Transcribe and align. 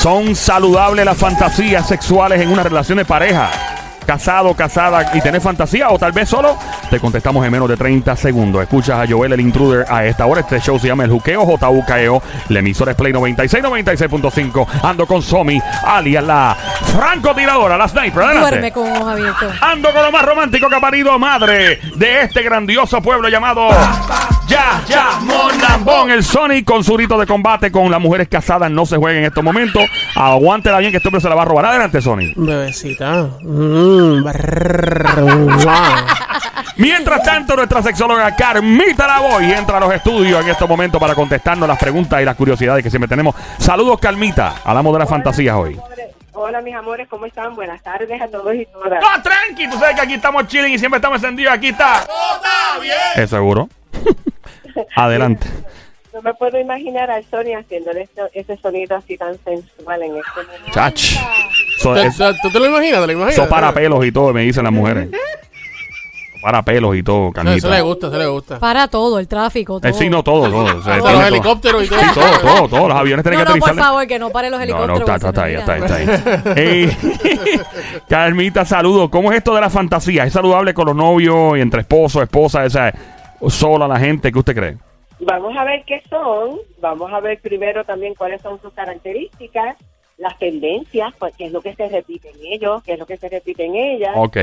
¿Son 0.00 0.36
saludables 0.36 1.04
las 1.04 1.16
fantasías 1.16 1.86
sexuales 1.86 2.40
en 2.40 2.50
una 2.50 2.62
relación 2.62 2.98
de 2.98 3.04
pareja? 3.04 3.50
Casado, 4.06 4.54
casada 4.54 5.10
y 5.14 5.20
tener 5.20 5.40
fantasía 5.40 5.90
o 5.90 5.98
tal 5.98 6.12
vez 6.12 6.28
solo? 6.28 6.56
Te 6.90 6.98
contestamos 7.00 7.44
en 7.44 7.52
menos 7.52 7.68
de 7.68 7.76
30 7.76 8.16
segundos. 8.16 8.62
Escuchas 8.62 8.98
a 8.98 9.06
Joel 9.06 9.34
el 9.34 9.40
Intruder 9.40 9.84
a 9.90 10.06
esta 10.06 10.24
hora. 10.24 10.40
Este 10.40 10.58
show 10.58 10.78
se 10.78 10.88
llama 10.88 11.04
El 11.04 11.10
Juqueo 11.10 11.44
JUKEO. 11.44 12.22
La 12.48 12.58
emisora 12.60 12.92
es 12.92 12.96
Play 12.96 13.12
96, 13.12 13.62
96.5. 13.62 14.66
Ando 14.82 15.06
con 15.06 15.20
Somi, 15.20 15.60
alias 15.84 16.24
la 16.24 16.56
francotiradora, 16.96 17.76
la 17.76 17.88
sniper. 17.88 18.22
Adelante. 18.22 18.50
Duerme 18.50 18.72
con 18.72 18.90
ojos 18.90 19.06
abiertos. 19.06 19.54
Ando 19.60 19.92
con 19.92 20.02
lo 20.02 20.10
más 20.10 20.24
romántico 20.24 20.68
que 20.70 20.76
ha 20.76 20.80
parido 20.80 21.18
madre 21.18 21.78
de 21.94 22.22
este 22.22 22.42
grandioso 22.42 23.02
pueblo 23.02 23.28
llamado 23.28 23.68
Ya, 24.46 24.82
Ya, 24.88 25.20
Monambón. 25.20 26.10
El 26.10 26.24
Sonic 26.24 26.64
con 26.64 26.82
su 26.82 26.94
grito 26.94 27.18
de 27.18 27.26
combate 27.26 27.70
con 27.70 27.90
las 27.90 28.00
mujeres 28.00 28.28
casadas 28.28 28.70
no 28.70 28.86
se 28.86 28.96
juega 28.96 29.18
en 29.18 29.26
estos 29.26 29.44
momentos. 29.44 29.82
Aguántela 30.14 30.78
bien 30.78 30.90
que 30.90 30.96
este 30.96 31.08
hombre 31.08 31.20
se 31.20 31.28
la 31.28 31.34
va 31.34 31.42
a 31.42 31.44
robar. 31.44 31.66
Adelante, 31.66 32.00
Sonic. 32.00 32.32
Bebecita. 32.34 33.28
Mm, 33.42 34.24
brrr, 34.24 35.20
wow. 35.20 35.74
Mientras 36.78 37.22
tanto, 37.22 37.56
nuestra 37.56 37.82
sexóloga 37.82 38.34
Carmita 38.36 39.06
Lavoy 39.06 39.52
entra 39.52 39.76
a 39.78 39.80
los 39.80 39.92
estudios 39.92 40.42
en 40.42 40.50
estos 40.50 40.68
momentos 40.68 41.00
para 41.00 41.14
contestarnos 41.14 41.68
las 41.68 41.78
preguntas 41.78 42.20
y 42.22 42.24
las 42.24 42.36
curiosidades 42.36 42.82
que 42.82 42.90
siempre 42.90 43.08
tenemos. 43.08 43.34
Saludos, 43.58 43.98
Carmita. 44.00 44.54
Hablamos 44.64 44.92
de 44.92 44.98
las 45.00 45.08
fantasías 45.08 45.54
hoy. 45.56 45.78
Hola, 46.32 46.60
mis 46.60 46.74
amores, 46.76 47.08
¿cómo 47.08 47.26
están? 47.26 47.56
Buenas 47.56 47.82
tardes 47.82 48.22
a 48.22 48.28
todos 48.28 48.54
y 48.54 48.64
todas. 48.66 49.00
¡No, 49.02 49.22
tranqui! 49.22 49.68
Tú 49.68 49.76
sabes 49.78 49.96
que 49.96 50.02
aquí 50.02 50.14
estamos 50.14 50.46
chilling 50.46 50.72
y 50.72 50.78
siempre 50.78 50.98
estamos 50.98 51.16
encendidos. 51.20 51.52
Aquí 51.52 51.68
está. 51.68 52.06
¿Es 53.16 53.28
seguro? 53.30 53.68
Adelante. 54.96 55.48
No 56.14 56.22
me 56.22 56.32
puedo 56.34 56.58
imaginar 56.60 57.10
al 57.10 57.24
Sony 57.24 57.54
haciendo 57.58 57.90
ese, 57.90 58.08
ese 58.34 58.56
sonido 58.58 58.96
así 58.96 59.16
tan 59.18 59.36
sensual 59.44 60.02
en 60.02 60.16
este 60.16 60.30
momento. 60.46 60.70
Chach. 60.72 61.16
So- 61.80 61.94
¿Te- 61.94 62.06
es- 62.06 62.16
te- 62.16 62.34
¿Tú 62.40 62.50
te 62.50 62.58
lo 62.60 62.66
imaginas? 62.66 63.00
¿Te 63.00 63.06
lo 63.08 63.12
imaginas? 63.12 63.34
Eso 63.38 63.48
para 63.48 63.72
pelos 63.72 64.04
y 64.06 64.12
todo, 64.12 64.32
me 64.32 64.42
dicen 64.42 64.62
las 64.62 64.72
mujeres. 64.72 65.08
Para 66.40 66.62
pelos 66.62 66.94
y 66.96 67.02
todo, 67.02 67.26
No, 67.26 67.32
Carmita. 67.32 67.56
eso 67.56 67.70
le 67.70 67.80
gusta, 67.80 68.06
eso 68.06 68.16
le 68.18 68.26
gusta. 68.26 68.58
Para 68.60 68.86
todo, 68.88 69.18
el 69.18 69.26
tráfico, 69.26 69.80
todo. 69.80 69.90
Eh, 69.90 69.92
sí, 69.92 70.08
no, 70.08 70.22
todo, 70.22 70.48
todo. 70.50 70.78
O 70.78 70.82
sea, 70.82 70.94
Hasta 70.94 70.98
tiene 70.98 71.00
los 71.00 71.12
todo. 71.12 71.26
helicópteros 71.26 71.84
y 71.84 71.88
todo. 71.88 71.98
Sí, 72.00 72.06
todo, 72.14 72.38
todo, 72.40 72.68
todo. 72.68 72.88
Los 72.88 72.96
aviones 72.96 73.22
tienen 73.24 73.40
No, 73.40 73.44
que 73.46 73.52
no, 73.52 73.58
por 73.58 73.68
aterrizar. 73.70 73.84
favor, 73.90 74.06
que 74.06 74.18
no 74.18 74.30
pare 74.30 74.50
los 74.50 74.58
No, 74.58 74.64
helicópteros. 74.64 74.98
no, 75.00 75.14
está, 75.14 75.32
porque 75.32 75.54
está, 75.56 75.66
se 75.66 75.74
está, 75.74 75.96
me 75.96 76.44
está, 76.44 76.52
ahí. 76.54 76.64
Ey, 76.68 77.60
Carmita, 78.08 78.64
saludos. 78.64 79.08
¿Cómo 79.10 79.32
es 79.32 79.38
esto 79.38 79.54
de 79.54 79.60
la 79.60 79.70
fantasía? 79.70 80.24
¿Es 80.24 80.32
saludable 80.32 80.74
con 80.74 80.86
los 80.86 80.96
novios 80.96 81.56
y 81.58 81.60
entre 81.60 81.80
esposo, 81.80 82.22
esposa, 82.22 82.64
o 82.64 82.70
sea, 82.70 82.92
sola 83.48 83.88
la 83.88 83.98
gente? 83.98 84.32
¿Qué 84.32 84.38
usted 84.38 84.54
cree? 84.54 84.76
Vamos 85.20 85.56
a 85.56 85.64
ver 85.64 85.82
qué 85.86 86.02
son. 86.08 86.58
Vamos 86.80 87.12
a 87.12 87.20
ver 87.20 87.40
primero 87.40 87.84
también 87.84 88.14
cuáles 88.14 88.40
son 88.42 88.60
sus 88.62 88.72
características, 88.72 89.76
las 90.16 90.38
tendencias, 90.38 91.12
pues, 91.18 91.34
qué 91.36 91.46
es 91.46 91.52
lo 91.52 91.60
que 91.60 91.74
se 91.74 91.88
repite 91.88 92.30
en 92.30 92.52
ellos, 92.52 92.82
qué 92.84 92.92
es 92.92 92.98
lo 92.98 93.06
que 93.06 93.16
se 93.16 93.28
repite 93.28 93.64
en 93.66 93.74
ellas. 93.74 94.12
Ok. 94.16 94.36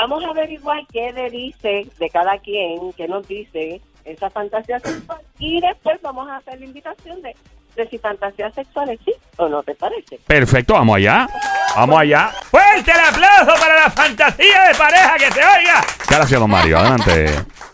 Vamos 0.00 0.24
a 0.24 0.28
averiguar 0.28 0.86
qué 0.92 1.12
le 1.12 1.28
dice 1.28 1.88
de 1.98 2.10
cada 2.10 2.38
quien, 2.38 2.92
qué 2.96 3.08
nos 3.08 3.26
dice 3.26 3.80
esa 4.04 4.30
fantasía 4.30 4.78
sexual. 4.78 5.18
Y 5.40 5.60
después 5.60 6.00
vamos 6.02 6.28
a 6.28 6.36
hacer 6.36 6.60
la 6.60 6.66
invitación 6.66 7.20
de, 7.20 7.34
de 7.74 7.88
si 7.88 7.98
fantasías 7.98 8.54
sexuales 8.54 9.00
sí 9.04 9.12
o 9.38 9.48
no, 9.48 9.60
¿te 9.64 9.74
parece? 9.74 10.20
Perfecto, 10.24 10.74
vamos 10.74 10.98
allá. 10.98 11.26
Vamos 11.74 11.98
allá. 11.98 12.30
¡Fuerte 12.48 12.92
el 12.92 13.00
aplauso 13.00 13.60
para 13.60 13.74
la 13.74 13.90
fantasía 13.90 14.68
de 14.68 14.74
pareja 14.76 15.16
que 15.16 15.32
se 15.32 15.40
oiga! 15.40 15.84
Gracias, 16.08 16.40
don 16.40 16.48
Mario. 16.48 16.78
Adelante, 16.78 17.26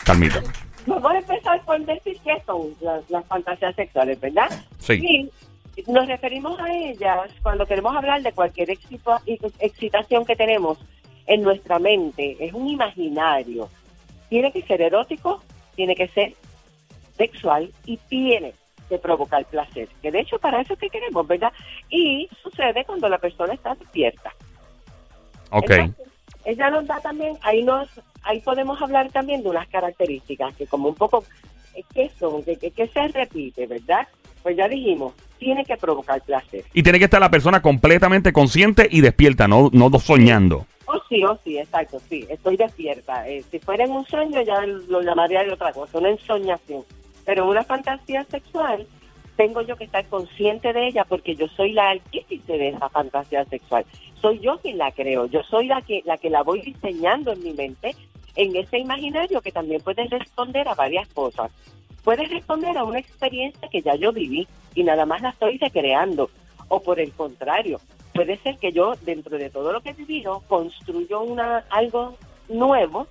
Carmita. 0.03 0.43
Vamos 0.87 1.13
a 1.13 1.19
empezar 1.19 1.63
por 1.67 1.79
decir 1.85 2.19
qué 2.25 2.43
son 2.47 2.75
las, 2.81 3.11
las 3.11 3.27
fantasías 3.27 3.77
sexuales, 3.77 4.19
¿verdad? 4.19 4.49
Sí. 4.79 5.31
Y 5.77 5.93
nos 5.93 6.07
referimos 6.07 6.59
a 6.59 6.73
ellas 6.73 7.31
cuando 7.43 7.67
queremos 7.67 7.95
hablar 7.95 8.23
de 8.23 8.33
cualquier 8.33 8.71
excitación 8.71 10.25
que 10.25 10.37
tenemos 10.37 10.79
en 11.27 11.43
nuestra 11.43 11.79
mente. 11.79 12.37
Es 12.41 12.53
un 12.53 12.69
imaginario. 12.69 13.69
Tiene 14.29 14.53
que 14.53 14.63
ser 14.63 14.83
erótico, 14.83 15.43
tiene 15.77 15.95
que 15.95 16.09
ser 16.09 16.35
sexual 17.17 17.73
y 17.87 17.97
tiene 18.09 18.53
que 18.89 18.99
provocar 18.99 19.45
placer. 19.47 19.89
Que 20.03 20.11
de 20.11 20.21
hecho 20.21 20.39
para 20.39 20.61
eso 20.61 20.75
es 20.75 20.79
que 20.79 20.91
queremos, 20.91 21.27
¿verdad? 21.27 21.53
Y 21.89 22.29
sucede 22.43 22.85
cuando 22.85 23.09
la 23.09 23.19
persona 23.19 23.55
está 23.55 23.75
despierta. 23.75 24.33
Ok. 25.51 25.71
Entonces, 25.71 26.07
ella 26.45 26.71
nos 26.71 26.87
da 26.87 27.01
también, 27.01 27.39
ahí 27.43 27.63
nos, 27.63 27.89
ahí 28.23 28.41
podemos 28.41 28.81
hablar 28.83 29.11
también 29.11 29.43
de 29.43 29.49
unas 29.51 29.69
características 29.69 30.55
que 30.57 30.67
como 30.67 30.89
un 30.89 30.95
poco, 30.95 31.25
eh, 31.75 31.83
¿qué 31.95 32.11
son? 32.19 32.43
¿Qué, 32.43 32.57
qué- 32.57 32.71
qué 32.71 32.87
se 32.89 33.09
repite, 33.09 33.67
verdad? 33.67 34.07
Pues 34.43 34.57
ya 34.57 34.69
dijimos, 34.69 35.15
tiene 35.39 35.65
que 35.65 35.77
provocar 35.79 36.21
placer. 36.21 36.65
Y 36.75 36.83
tiene 36.83 36.99
que 36.99 37.07
estar 37.07 37.21
la 37.21 37.31
persona 37.31 37.63
completamente 37.63 38.33
consciente 38.33 38.87
y 38.91 39.01
despierta, 39.01 39.49
no, 39.49 39.71
no 39.73 39.91
soñando. 39.99 40.67
Sí, 41.09 41.23
oh, 41.25 41.39
sí, 41.45 41.59
exacto, 41.59 41.99
sí, 42.09 42.27
estoy 42.29 42.57
despierta. 42.57 43.29
Eh, 43.29 43.45
si 43.51 43.59
fuera 43.59 43.85
en 43.85 43.93
un 43.93 44.07
sueño 44.07 44.41
ya 44.43 44.63
lo 44.63 45.03
llamaría 45.03 45.45
de 45.45 45.53
otra 45.53 45.73
cosa, 45.73 45.99
una 45.99 46.11
ensoñación. 46.11 46.85
Pero 47.25 47.49
una 47.49 47.63
fantasía 47.63 48.25
sexual, 48.25 48.87
tengo 49.37 49.63
yo 49.63 49.77
que 49.77 49.85
estar 49.85 50.07
consciente 50.07 50.73
de 50.73 50.89
ella 50.89 51.05
porque 51.05 51.35
yo 51.35 51.47
soy 51.49 51.73
la 51.73 51.91
artífice 51.91 52.57
de 52.57 52.69
esa 52.69 52.89
fantasía 52.89 53.45
sexual. 53.45 53.85
Soy 54.21 54.39
yo 54.41 54.59
quien 54.59 54.79
la 54.79 54.93
creo, 54.93 55.27
yo 55.27 55.43
soy 55.43 55.67
la 55.67 55.83
que, 55.83 56.03
la 56.05 56.17
que 56.17 56.31
la 56.31 56.43
voy 56.43 56.61
diseñando 56.63 57.33
en 57.33 57.43
mi 57.43 57.53
mente, 57.53 57.95
en 58.37 58.57
ese 58.57 58.79
imaginario 58.79 59.41
que 59.41 59.53
también 59.53 59.83
puede 59.83 60.05
responder 60.05 60.67
a 60.69 60.75
varias 60.75 61.09
cosas. 61.09 61.51
Puede 62.03 62.25
responder 62.27 62.77
a 62.77 62.85
una 62.85 62.99
experiencia 62.99 63.69
que 63.69 63.83
ya 63.83 63.95
yo 63.95 64.13
viví 64.13 64.47
y 64.75 64.85
nada 64.85 65.07
más 65.07 65.23
la 65.23 65.31
estoy 65.31 65.59
recreando. 65.59 66.31
O 66.69 66.81
por 66.81 66.99
el 66.99 67.13
contrario, 67.13 67.81
puede 68.15 68.39
ser 68.39 68.57
que 68.59 68.73
yo, 68.73 68.95
dentro 69.03 69.37
de 69.37 69.51
todo 69.51 69.73
lo 69.73 69.81
que 69.81 69.91
he 69.91 69.95
vivido, 69.95 70.43
construyo 70.49 71.21
una, 71.21 71.65
algo 71.71 72.17
nuevo 72.49 73.09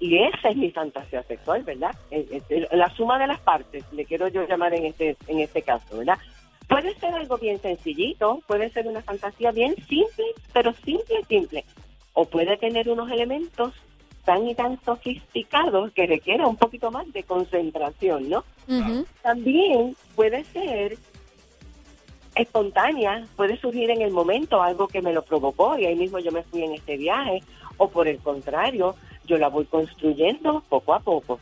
y 0.00 0.18
esa 0.18 0.48
es 0.48 0.56
mi 0.56 0.70
fantasía 0.70 1.22
sexual, 1.22 1.62
¿verdad? 1.62 1.94
Eh, 2.10 2.42
eh, 2.48 2.68
La 2.72 2.88
suma 2.96 3.18
de 3.18 3.26
las 3.26 3.40
partes, 3.40 3.84
le 3.92 4.04
quiero 4.04 4.28
yo 4.28 4.46
llamar 4.46 4.74
en 4.74 4.86
este, 4.86 5.16
en 5.28 5.40
este 5.40 5.62
caso, 5.62 5.98
¿verdad? 5.98 6.18
Puede 6.68 6.94
ser 6.98 7.14
algo 7.14 7.36
bien 7.36 7.60
sencillito, 7.60 8.40
puede 8.46 8.70
ser 8.70 8.86
una 8.86 9.02
fantasía 9.02 9.50
bien 9.50 9.74
simple, 9.88 10.24
pero 10.52 10.72
simple, 10.72 11.22
simple. 11.28 11.64
O 12.14 12.24
puede 12.24 12.56
tener 12.56 12.88
unos 12.88 13.10
elementos 13.10 13.74
tan 14.24 14.46
y 14.46 14.54
tan 14.54 14.80
sofisticados 14.84 15.92
que 15.92 16.06
requiera 16.06 16.46
un 16.46 16.56
poquito 16.56 16.90
más 16.90 17.12
de 17.12 17.22
concentración, 17.24 18.28
¿no? 18.28 18.44
También 19.22 19.96
puede 20.14 20.44
ser 20.44 20.96
espontánea, 22.42 23.24
puede 23.36 23.58
surgir 23.58 23.90
en 23.90 24.02
el 24.02 24.10
momento 24.10 24.62
algo 24.62 24.88
que 24.88 25.02
me 25.02 25.12
lo 25.12 25.22
provocó 25.22 25.78
y 25.78 25.86
ahí 25.86 25.96
mismo 25.96 26.18
yo 26.18 26.32
me 26.32 26.42
fui 26.42 26.62
en 26.62 26.74
este 26.74 26.96
viaje, 26.96 27.42
o 27.76 27.88
por 27.88 28.08
el 28.08 28.18
contrario, 28.18 28.94
yo 29.26 29.38
la 29.38 29.48
voy 29.48 29.64
construyendo 29.66 30.62
poco 30.68 30.94
a 30.94 31.00
poco. 31.00 31.40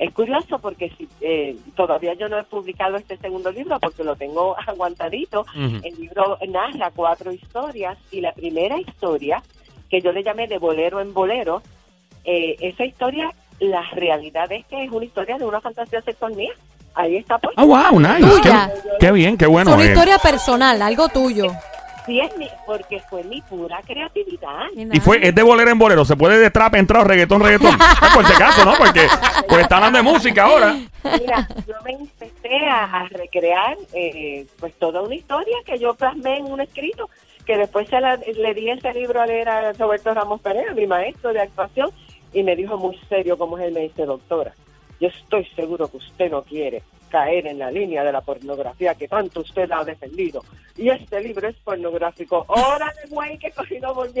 Es 0.00 0.14
curioso 0.14 0.58
porque 0.58 0.90
si, 0.96 1.06
eh, 1.20 1.56
todavía 1.76 2.14
yo 2.14 2.26
no 2.28 2.38
he 2.38 2.44
publicado 2.44 2.96
este 2.96 3.18
segundo 3.18 3.52
libro 3.52 3.78
porque 3.78 4.02
lo 4.02 4.16
tengo 4.16 4.56
aguantadito. 4.66 5.44
El 5.54 5.94
libro 5.94 6.38
narra 6.48 6.90
cuatro 6.90 7.30
historias 7.30 7.98
y 8.10 8.22
la 8.22 8.32
primera 8.32 8.80
historia, 8.80 9.42
que 9.90 10.00
yo 10.00 10.10
le 10.12 10.22
llamé 10.22 10.48
de 10.48 10.56
bolero 10.56 11.00
en 11.00 11.12
bolero, 11.12 11.62
eh, 12.24 12.56
esa 12.60 12.86
historia, 12.86 13.30
la 13.58 13.82
realidad 13.90 14.50
es 14.50 14.64
que 14.66 14.84
es 14.84 14.90
una 14.90 15.04
historia 15.04 15.36
de 15.36 15.44
una 15.44 15.60
fantasía 15.60 16.00
sexual 16.00 16.34
mía. 16.34 16.52
Ahí 16.94 17.16
está 17.16 17.38
pues. 17.38 17.54
Ah, 17.56 17.64
wow, 17.64 17.98
nice. 18.00 18.18
Qué, 18.18 18.42
Tuya. 18.42 18.72
qué 18.98 19.12
bien, 19.12 19.36
qué 19.36 19.46
bueno. 19.46 19.70
es 19.70 19.76
una 19.76 19.84
eh. 19.84 19.88
historia 19.88 20.18
personal, 20.18 20.82
algo 20.82 21.08
tuyo. 21.08 21.46
Sí, 22.06 22.18
es 22.18 22.36
mi, 22.36 22.48
porque 22.66 23.00
fue 23.08 23.22
mi 23.24 23.40
pura 23.42 23.80
creatividad. 23.86 24.66
Y 24.74 24.98
fue, 25.00 25.20
es 25.26 25.34
de 25.34 25.42
bolero 25.42 25.70
en 25.70 25.78
bolero. 25.78 26.04
Se 26.04 26.16
puede 26.16 26.38
de 26.38 26.50
trap 26.50 26.74
entrar 26.74 27.06
reggaetón, 27.06 27.40
reggaetón. 27.42 27.76
Ah, 28.02 28.10
por 28.14 28.26
si 28.26 28.32
acaso, 28.32 28.64
¿no? 28.64 28.72
Porque 28.76 29.06
pues 29.46 29.60
están 29.62 29.84
hablando 29.84 29.98
de 29.98 30.02
música 30.14 30.44
ahora. 30.44 30.74
Mira, 31.04 31.46
yo 31.68 31.74
me 31.84 31.92
empecé 31.92 32.66
a, 32.66 32.84
a 32.84 33.08
recrear 33.08 33.76
eh, 33.92 34.46
pues 34.58 34.72
toda 34.78 35.02
una 35.02 35.14
historia 35.14 35.56
que 35.64 35.78
yo 35.78 35.94
plasmé 35.94 36.38
en 36.38 36.46
un 36.46 36.60
escrito 36.60 37.08
que 37.44 37.56
después 37.58 37.88
se 37.88 38.00
la- 38.00 38.16
le 38.16 38.54
di 38.54 38.70
ese 38.70 38.92
libro 38.94 39.20
a 39.20 39.26
leer 39.26 39.48
a 39.48 39.72
Roberto 39.74 40.12
Ramos 40.14 40.40
Pereira, 40.40 40.72
mi 40.72 40.86
maestro 40.86 41.32
de 41.32 41.40
actuación, 41.42 41.90
y 42.32 42.42
me 42.42 42.56
dijo 42.56 42.76
muy 42.78 42.98
serio 43.08 43.36
como 43.36 43.58
es 43.58 43.64
él, 43.66 43.72
me 43.74 43.80
dice, 43.80 44.04
doctora, 44.06 44.52
yo 45.00 45.08
estoy 45.08 45.46
seguro 45.56 45.88
que 45.90 45.96
usted 45.96 46.30
no 46.30 46.42
quiere 46.42 46.82
caer 47.10 47.46
en 47.46 47.58
la 47.58 47.70
línea 47.70 48.04
de 48.04 48.12
la 48.12 48.20
pornografía 48.20 48.94
que 48.94 49.08
tanto 49.08 49.40
usted 49.40 49.70
ha 49.72 49.84
defendido. 49.84 50.44
Y 50.76 50.88
este 50.88 51.20
libro 51.20 51.48
es 51.48 51.56
pornográfico. 51.56 52.44
Órale, 52.46 53.00
güey, 53.10 53.36
que 53.38 53.50
cogido 53.50 53.92
volví. 53.92 54.20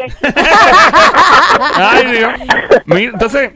Ay, 1.74 2.06
Dios. 2.12 2.32
Mira, 2.86 3.12
entonces, 3.12 3.52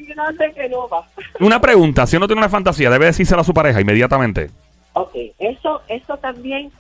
una 1.41 1.61
pregunta. 1.61 2.07
Si 2.07 2.17
uno 2.17 2.27
tiene 2.27 2.41
una 2.41 2.49
fantasía, 2.49 2.91
debe 2.91 3.07
decírsela 3.07 3.43
a 3.43 3.45
su 3.45 3.53
pareja 3.53 3.81
inmediatamente. 3.81 4.51
Ok, 4.93 5.15
eso, 5.39 5.83
eso 5.89 6.17
también, 6.19 6.71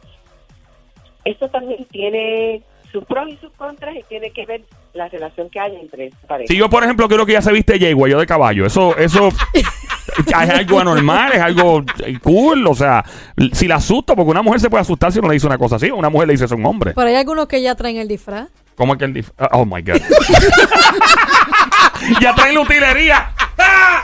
eso 1.24 1.48
también 1.48 1.84
tiene 1.86 2.62
sus 2.94 3.04
pros 3.06 3.28
y 3.28 3.36
sus 3.38 3.50
contras 3.54 3.96
y 3.96 4.04
tiene 4.04 4.30
que 4.30 4.46
ver 4.46 4.62
la 4.92 5.08
relación 5.08 5.50
que 5.50 5.58
hay 5.58 5.74
entre 5.74 6.10
parejas. 6.28 6.48
Si 6.48 6.56
yo, 6.56 6.70
por 6.70 6.84
ejemplo, 6.84 7.08
quiero 7.08 7.26
que 7.26 7.32
ya 7.32 7.42
se 7.42 7.50
viste 7.50 7.76
yegua, 7.76 8.08
yo 8.08 8.20
de 8.20 8.26
caballo, 8.26 8.64
eso, 8.64 8.96
eso, 8.96 9.30
es 9.52 10.32
algo 10.32 10.78
anormal, 10.78 11.32
es 11.32 11.40
algo 11.40 11.82
cool. 12.22 12.64
O 12.68 12.74
sea, 12.76 13.04
si 13.52 13.66
la 13.66 13.76
asusto, 13.76 14.14
porque 14.14 14.30
una 14.30 14.42
mujer 14.42 14.60
se 14.60 14.70
puede 14.70 14.82
asustar 14.82 15.10
si 15.10 15.20
no 15.20 15.26
le 15.26 15.34
dice 15.34 15.48
una 15.48 15.58
cosa 15.58 15.74
así. 15.74 15.90
Una 15.90 16.08
mujer 16.08 16.28
le 16.28 16.34
dice 16.34 16.44
eso 16.44 16.54
a 16.54 16.58
un 16.58 16.66
hombre. 16.66 16.92
Pero 16.94 17.08
hay 17.08 17.16
algunos 17.16 17.48
que 17.48 17.60
ya 17.60 17.74
traen 17.74 17.96
el 17.96 18.06
disfraz. 18.06 18.46
¿Cómo 18.76 18.92
es 18.92 18.98
que 19.00 19.06
el 19.06 19.14
dif- 19.14 19.32
Oh 19.50 19.64
my 19.64 19.82
God. 19.82 20.00
ya 22.20 22.32
traen 22.36 22.54
la 22.54 22.60
utilería. 22.60 23.32
¡Ah! 23.58 24.02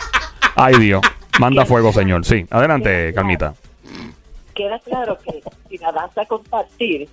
Ay, 0.57 0.75
Dios. 0.81 1.01
Manda 1.39 1.65
fuego, 1.65 1.93
señor. 1.93 2.25
Sí, 2.25 2.45
adelante, 2.51 3.13
Carmita. 3.15 3.55
queda 4.55 4.81
claro 4.81 5.17
que 5.25 5.41
si 5.69 5.79
la 5.79 5.93
vas 5.93 6.19
a 6.19 6.25
compartir, 6.27 7.09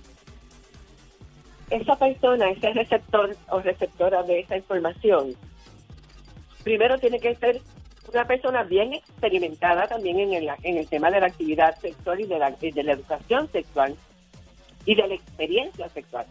esa 1.70 1.96
persona, 1.96 2.50
ese 2.50 2.72
receptor 2.72 3.36
o 3.50 3.60
receptora 3.60 4.22
de 4.22 4.40
esa 4.40 4.56
información, 4.56 5.34
primero 6.62 6.98
tiene 6.98 7.20
que 7.20 7.34
ser 7.36 7.60
una 8.12 8.26
persona 8.26 8.62
bien 8.62 8.94
experimentada 8.94 9.86
también 9.86 10.18
en 10.18 10.32
el, 10.32 10.48
en 10.62 10.78
el 10.78 10.88
tema 10.88 11.10
de 11.10 11.20
la 11.20 11.26
actividad 11.26 11.78
sexual 11.78 12.20
y 12.20 12.26
de 12.26 12.38
la, 12.38 12.50
de 12.50 12.82
la 12.82 12.92
educación 12.92 13.50
sexual 13.52 13.94
y 14.86 14.94
de 14.94 15.08
la 15.08 15.14
experiencia 15.14 15.88
sexual. 15.90 16.26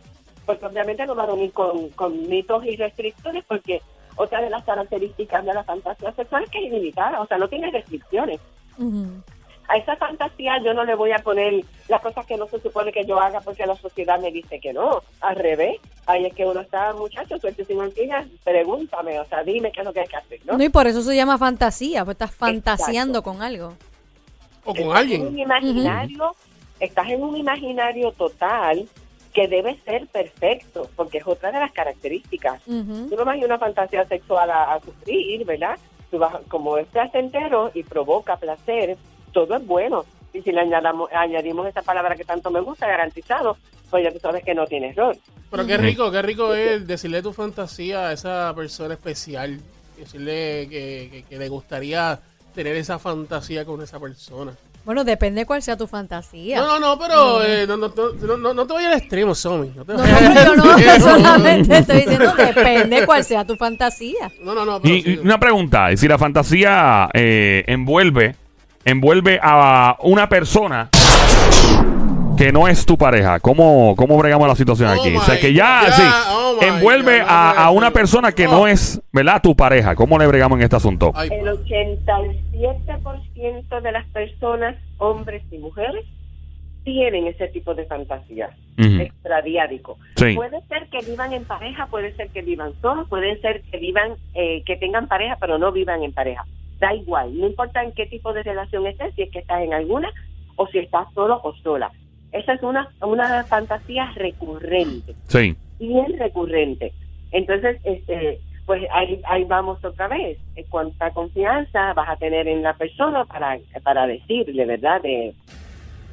Porque 0.46 0.66
obviamente 0.66 1.06
no 1.06 1.16
va 1.16 1.24
a 1.24 1.34
venir 1.34 1.52
con, 1.52 1.90
con 1.90 2.28
mitos 2.28 2.66
y 2.66 2.76
restricciones 2.78 3.44
porque 3.46 3.82
otra 4.16 4.42
de 4.42 4.50
las 4.50 4.64
características 4.64 5.46
de 5.46 5.54
la 5.54 5.64
fantasía 5.64 6.12
sexual 6.14 6.44
es 6.44 6.50
que 6.50 6.60
es 6.60 6.66
ilimitada, 6.66 7.22
o 7.22 7.28
sea, 7.28 7.38
no 7.38 7.48
tiene 7.48 7.70
restricciones 7.70 8.40
Ujú. 8.78 9.24
A 9.70 9.78
esa 9.78 9.96
fantasía 9.98 10.58
yo 10.64 10.74
no 10.74 10.86
le 10.86 10.96
voy 10.96 11.12
a 11.12 11.18
poner 11.20 11.64
las 11.90 12.02
cosas 12.02 12.26
que 12.26 12.38
no 12.38 12.48
se 12.48 12.60
supone 12.62 12.92
que 12.92 13.06
yo 13.06 13.20
haga 13.20 13.42
porque 13.42 13.66
la 13.66 13.76
sociedad 13.76 14.20
me 14.20 14.32
dice 14.32 14.60
que 14.60 14.72
no. 14.74 15.02
Al 15.22 15.36
revés, 15.36 15.78
ahí 16.06 16.26
es 16.26 16.34
que 16.34 16.46
uno 16.46 16.62
está, 16.62 16.94
muchacho, 16.94 17.38
suerte 17.38 17.66
sin 17.66 17.78
mantillas, 17.78 18.26
pregúntame, 18.44 19.20
o 19.20 19.26
sea, 19.26 19.44
dime 19.44 19.72
qué 19.72 19.82
es 19.82 19.86
lo 19.86 19.94
que 19.94 20.02
hay 20.02 20.08
que 20.08 20.16
hacer, 20.16 20.40
¿no? 20.46 20.58
No, 20.58 20.64
y 20.64 20.70
por 20.70 20.88
eso 20.88 21.02
se 21.02 21.16
llama 21.16 21.38
fantasía, 21.38 22.06
pues 22.06 22.16
estás 22.16 22.32
fantaseando 22.34 23.22
con 23.24 23.42
algo. 23.42 23.74
O 24.64 24.74
con 24.74 24.78
Estás 24.78 24.84
en 24.84 24.88
un 24.90 24.96
alguien. 24.98 25.40
imaginario, 25.40 26.36
estás 26.80 27.10
en 27.10 27.24
un 27.24 27.36
imaginario 27.38 28.12
total 28.14 28.88
que 29.34 29.48
debe 29.48 29.78
ser 29.86 30.08
perfecto, 30.08 30.90
porque 30.96 31.20
es 31.20 31.28
otra 31.28 31.52
de 31.52 31.60
las 31.60 31.72
características. 31.72 32.62
Tú 32.64 33.16
no 33.16 33.24
vas 33.26 33.36
a 33.36 33.38
ir 33.38 33.44
a 33.44 33.48
una 33.48 33.60
fantasía 33.60 34.06
sexual 34.06 34.50
a, 34.50 34.74
a 34.74 34.80
sufrir, 34.80 35.46
¿verdad? 35.46 35.78
Tú 36.10 36.18
vas, 36.18 36.36
como 36.48 36.78
es 36.78 36.88
placentero 36.88 37.70
y 37.74 37.84
provoca 37.84 38.38
placer, 38.38 38.98
todo 39.46 39.58
es 39.58 39.66
bueno. 39.68 40.06
Y 40.34 40.42
si 40.42 40.52
le 40.52 40.62
añadamos, 40.62 41.10
añadimos 41.12 41.68
esa 41.68 41.82
palabra 41.82 42.16
que 42.16 42.24
tanto 42.26 42.50
me 42.52 42.60
gusta, 42.62 42.88
garantizado, 42.88 43.58
pues 43.90 44.04
ya 44.04 44.12
tú 44.12 44.20
sabes 44.20 44.44
que 44.44 44.54
no 44.54 44.66
tiene 44.68 44.90
error. 44.90 45.16
Pero 45.50 45.66
qué 45.66 45.78
rico, 45.78 46.12
qué 46.12 46.22
rico 46.22 46.54
es 46.54 46.86
decirle 46.86 47.22
tu 47.22 47.32
fantasía 47.34 48.08
a 48.10 48.14
esa 48.14 48.54
persona 48.56 48.94
especial. 48.96 49.60
Decirle 49.98 50.68
que, 50.70 51.10
que- 51.12 51.24
que 51.28 51.38
le 51.40 51.50
gustaría 51.50 52.20
tener 52.54 52.76
esa 52.76 53.00
fantasía 53.00 53.66
con 53.66 53.82
esa 53.82 54.00
persona. 54.00 54.52
Bueno, 54.86 55.04
depende 55.04 55.46
cuál 55.46 55.62
sea 55.62 55.76
tu 55.76 55.86
fantasía. 55.88 56.58
No, 56.60 56.66
no, 56.68 56.80
no, 56.80 57.00
pero 57.00 57.44
eh, 57.44 57.66
no, 57.68 57.76
no, 57.78 57.92
no, 58.22 58.38
no, 58.38 58.54
no 58.54 58.68
te 58.68 58.74
vayas 58.74 58.94
al 58.94 59.00
extremo, 59.00 59.34
Somi. 59.36 59.72
No, 59.76 59.84
te 59.86 59.94
No, 59.94 60.56
no, 60.56 60.78
yo 60.80 60.86
no, 60.98 61.00
solamente 61.00 61.78
estoy 61.80 61.98
diciendo 62.02 62.34
depende 62.36 63.06
cuál 63.06 63.24
sea 63.24 63.44
tu 63.46 63.56
fantasía. 63.56 64.32
No, 64.42 64.54
no, 64.54 64.66
no, 64.66 64.82
pero 64.82 64.94
Y, 64.94 65.02
sí. 65.02 65.14
y 65.14 65.18
una 65.18 65.40
pregunta, 65.40 65.96
si 65.98 66.08
la 66.08 66.18
fantasía 66.18 67.10
eh, 67.14 67.64
envuelve, 67.68 68.36
envuelve 68.92 69.40
a 69.44 69.98
una 70.02 70.30
persona 70.30 70.90
que 72.38 72.52
no 72.54 72.68
es 72.68 72.86
tu 72.86 72.98
pareja, 72.98 73.40
¿cómo, 73.40 73.96
cómo 73.98 74.16
bregamos 74.18 74.48
la 74.48 74.56
situación 74.56 74.90
Oh 74.90 74.94
aquí? 74.94 75.10
o 75.10 75.14
my 75.20 75.26
sea, 75.26 75.40
que 75.40 75.54
ya, 75.54 75.82
God, 75.82 75.90
sí, 75.94 76.04
oh 76.32 76.58
envuelve 76.62 77.20
God, 77.20 77.28
a, 77.28 77.66
no 77.66 77.72
una 77.72 77.92
persona 77.92 78.32
que 78.32 78.48
Oh. 78.48 78.52
no 78.52 78.68
es, 78.68 79.02
¿verdad? 79.12 79.42
Tu 79.42 79.56
pareja. 79.56 79.96
¿Cómo 79.96 80.18
le 80.20 80.28
bregamos 80.28 80.58
en 80.60 80.64
este 80.64 80.76
asunto? 80.78 81.12
El 81.22 81.48
87% 81.48 83.82
de 83.82 83.92
las 83.92 84.06
personas, 84.08 84.76
hombres 85.00 85.44
y 85.52 85.58
mujeres, 85.58 86.06
tienen 86.84 87.26
ese 87.28 87.48
tipo 87.50 87.74
de 87.76 87.86
fantasía 87.86 88.50
Ujú. 88.80 89.02
extradiádico. 89.02 89.98
Sí. 90.16 90.34
Puede 90.36 90.62
ser 90.70 90.88
que 90.90 91.00
vivan 91.10 91.34
en 91.34 91.44
pareja, 91.44 91.88
puede 91.88 92.16
ser 92.16 92.30
que 92.30 92.42
vivan 92.44 92.72
solos, 92.82 93.10
puede 93.10 93.42
ser 93.42 93.62
que 93.64 93.78
vivan, 93.80 94.14
eh, 94.36 94.64
que 94.66 94.78
tengan 94.78 95.08
pareja, 95.08 95.36
pero 95.42 95.58
no 95.58 95.72
vivan 95.74 96.04
en 96.04 96.14
pareja. 96.14 96.46
Da 96.80 96.94
igual, 96.94 97.38
no 97.40 97.48
importa 97.48 97.84
en 97.84 97.92
qué 97.94 98.06
tipo 98.06 98.34
de 98.34 98.44
relación 98.44 98.86
estés, 98.88 99.14
si 99.16 99.24
es 99.24 99.32
que 99.32 99.40
estás 99.40 99.62
en 99.64 99.74
alguna 99.74 100.12
o 100.56 100.68
si 100.68 100.80
estás 100.80 101.08
solo 101.14 101.40
o 101.44 101.54
sola. 101.58 101.92
Esa 102.32 102.54
es 102.54 102.62
una, 102.64 102.90
una 103.02 103.44
fantasía 103.46 104.12
recurrente 104.16 105.16
Sí. 105.28 105.56
bien 105.80 106.18
recurrente. 106.20 106.94
Entonces, 107.32 107.80
este, 107.84 108.40
pues 108.66 108.84
ahí, 108.94 109.22
ahí 109.26 109.44
vamos 109.46 109.84
otra 109.84 110.08
vez. 110.08 110.38
Eh, 110.56 110.66
Cuánta 110.70 111.12
confianza 111.12 111.94
vas 111.94 112.10
a 112.10 112.16
tener 112.18 112.48
en 112.48 112.62
la 112.64 112.74
persona 112.74 113.26
para, 113.26 113.58
para 113.84 114.06
decirle, 114.08 114.66
¿verdad? 114.66 115.02
De, 115.02 115.34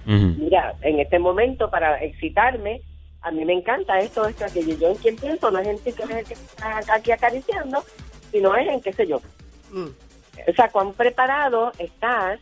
mira, 0.07 0.75
en 0.83 1.01
este 1.01 1.19
momento 1.19 1.71
para 1.71 2.03
excitarme, 2.03 2.81
a 3.23 3.31
mí 3.31 3.45
me 3.45 3.55
encanta 3.55 3.99
esto, 3.99 4.27
esto, 4.27 4.45
aquello. 4.45 4.77
Yo 4.79 4.89
en 4.91 4.97
quien 4.97 5.17
pienso 5.17 5.51
no 5.51 5.59
es 5.59 5.67
en 5.69 5.79
ti 5.79 5.93
que 5.93 6.03
eres 6.05 6.17
el 6.19 6.25
que 6.27 6.35
está 6.35 6.81
aquí 6.95 7.11
acariciando, 7.11 7.83
sino 8.31 8.55
es 8.55 8.69
en 8.69 8.81
qué 8.81 8.93
sé 8.93 9.07
yo. 9.07 9.21
mm. 9.73 9.89
O 10.49 10.53
sea, 10.55 10.69
cuán 10.69 10.93
preparado 10.93 11.73
estás 11.79 12.41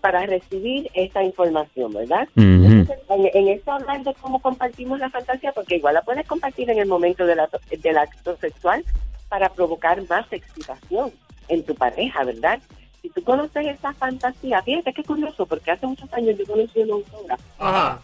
para 0.00 0.26
recibir 0.26 0.90
esta 0.94 1.22
información, 1.22 1.92
¿verdad? 1.92 2.28
Entonces, 2.36 2.98
en, 3.08 3.30
en 3.32 3.48
eso 3.48 3.72
hablar 3.72 4.02
de 4.02 4.12
cómo 4.14 4.40
compartimos 4.40 4.98
la 4.98 5.08
fantasía, 5.10 5.52
porque 5.52 5.76
igual 5.76 5.94
la 5.94 6.02
puedes 6.02 6.26
compartir 6.26 6.68
en 6.70 6.78
el 6.78 6.86
momento 6.86 7.24
del 7.24 7.40
acto, 7.40 7.58
del 7.70 7.96
acto 7.98 8.36
sexual 8.36 8.84
para 9.30 9.48
provocar 9.48 10.06
más 10.08 10.30
excitación 10.30 11.10
en 11.48 11.64
tu 11.64 11.74
pareja, 11.74 12.22
¿verdad? 12.24 12.60
Si 13.00 13.08
tú 13.10 13.22
conoces 13.24 13.66
esa 13.66 13.92
fantasía, 13.94 14.62
fíjate 14.62 14.92
qué 14.92 15.02
curioso, 15.04 15.46
porque 15.46 15.70
hace 15.70 15.86
muchos 15.86 16.12
años 16.12 16.36
yo 16.38 16.44
conocí 16.46 16.80
una 16.80 16.94
autora 16.94 17.38
Ajá. 17.58 18.00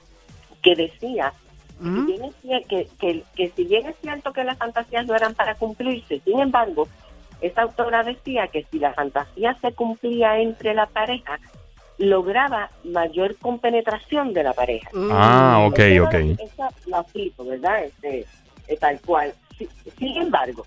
que 0.62 0.74
decía 0.74 1.32
Mm. 1.82 1.94
si 1.96 2.12
bien 2.12 2.24
es 2.24 2.34
cier- 2.44 2.66
que, 2.66 2.88
que, 3.00 3.22
que 3.34 3.48
si 3.56 3.64
bien 3.64 3.86
es 3.86 3.96
cierto 4.02 4.34
que 4.34 4.44
las 4.44 4.58
fantasías 4.58 5.06
no 5.06 5.14
eran 5.14 5.34
para 5.34 5.54
cumplirse, 5.54 6.20
sin 6.26 6.38
embargo, 6.38 6.86
esa 7.40 7.62
autora 7.62 8.02
decía 8.02 8.48
que 8.48 8.64
si 8.70 8.78
la 8.78 8.92
fantasía 8.94 9.56
se 9.60 9.72
cumplía 9.72 10.38
entre 10.40 10.74
la 10.74 10.86
pareja, 10.86 11.38
lograba 11.98 12.70
mayor 12.84 13.36
compenetración 13.36 14.32
de 14.32 14.42
la 14.44 14.52
pareja. 14.54 14.88
Mm. 14.92 15.08
Ah, 15.12 15.66
ok, 15.68 15.78
Esa- 15.78 16.02
ok. 16.04 16.14
Esa 16.38 16.68
la 16.86 17.04
flipo, 17.04 17.44
¿verdad? 17.44 17.84
Este, 17.84 18.24
eh, 18.68 18.76
tal 18.78 19.00
cual. 19.00 19.34
Si- 19.58 19.68
Sin 19.98 20.16
embargo, 20.16 20.64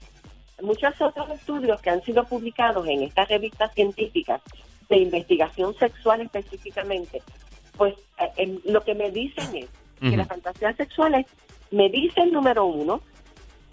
muchos 0.61 0.93
otros 1.01 1.29
estudios 1.31 1.81
que 1.81 1.89
han 1.89 2.01
sido 2.03 2.23
publicados 2.25 2.87
en 2.87 3.01
estas 3.03 3.27
revistas 3.29 3.73
científicas 3.73 4.41
de 4.89 4.97
investigación 4.97 5.73
sexual 5.75 6.21
específicamente, 6.21 7.21
pues 7.77 7.95
eh, 8.37 8.59
lo 8.65 8.83
que 8.83 8.93
me 8.93 9.09
dicen 9.09 9.45
es 9.55 9.67
que 9.99 10.07
Ujú. 10.09 10.17
las 10.17 10.27
fantasías 10.27 10.75
sexuales 10.75 11.25
me 11.71 11.89
dicen, 11.89 12.31
número 12.31 12.65
uno, 12.65 13.01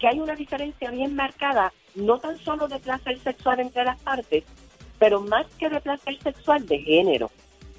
que 0.01 0.07
hay 0.07 0.19
una 0.19 0.35
diferencia 0.35 0.89
bien 0.89 1.15
marcada, 1.15 1.71
no 1.93 2.17
tan 2.17 2.35
solo 2.39 2.67
de 2.67 2.79
placer 2.79 3.19
sexual 3.19 3.59
entre 3.59 3.85
las 3.85 4.01
partes, 4.01 4.43
pero 4.97 5.21
más 5.21 5.45
que 5.59 5.69
de 5.69 5.79
placer 5.79 6.17
sexual 6.23 6.65
de 6.65 6.79
género. 6.79 7.29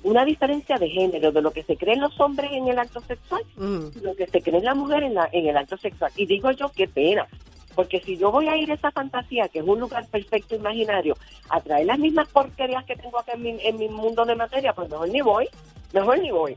Una 0.04 0.24
diferencia 0.24 0.78
de 0.78 0.88
género, 0.88 1.32
de 1.32 1.42
lo 1.42 1.50
que 1.50 1.64
se 1.64 1.76
creen 1.76 2.00
los 2.00 2.18
hombres 2.20 2.52
en 2.52 2.68
el 2.68 2.78
acto 2.78 3.00
sexual 3.00 3.42
Mm. 3.56 3.86
lo 4.02 4.14
que 4.14 4.28
se 4.28 4.40
cree 4.40 4.60
la 4.62 4.74
mujer 4.74 5.02
en, 5.02 5.14
la, 5.14 5.28
en 5.32 5.48
el 5.48 5.56
acto 5.56 5.76
sexual. 5.76 6.12
Y 6.14 6.26
digo 6.26 6.52
yo, 6.52 6.70
qué 6.70 6.86
pena, 6.86 7.26
porque 7.74 8.00
si 8.00 8.16
yo 8.16 8.30
voy 8.30 8.46
a 8.46 8.56
ir 8.56 8.70
a 8.70 8.74
esa 8.74 8.92
fantasía, 8.92 9.48
que 9.48 9.58
es 9.58 9.64
un 9.66 9.80
lugar 9.80 10.06
perfecto 10.06 10.54
imaginario, 10.54 11.16
a 11.48 11.60
traer 11.60 11.86
las 11.86 11.98
mismas 11.98 12.28
porquerías 12.28 12.84
que 12.84 12.94
tengo 12.94 13.18
acá 13.18 13.32
en 13.32 13.42
mi, 13.42 13.56
en 13.64 13.78
mi 13.78 13.88
mundo 13.88 14.24
de 14.24 14.36
materia, 14.36 14.72
pues 14.72 14.88
mejor 14.88 15.08
ni 15.08 15.22
voy, 15.22 15.48
mejor 15.92 16.18
ni 16.20 16.30
voy. 16.30 16.56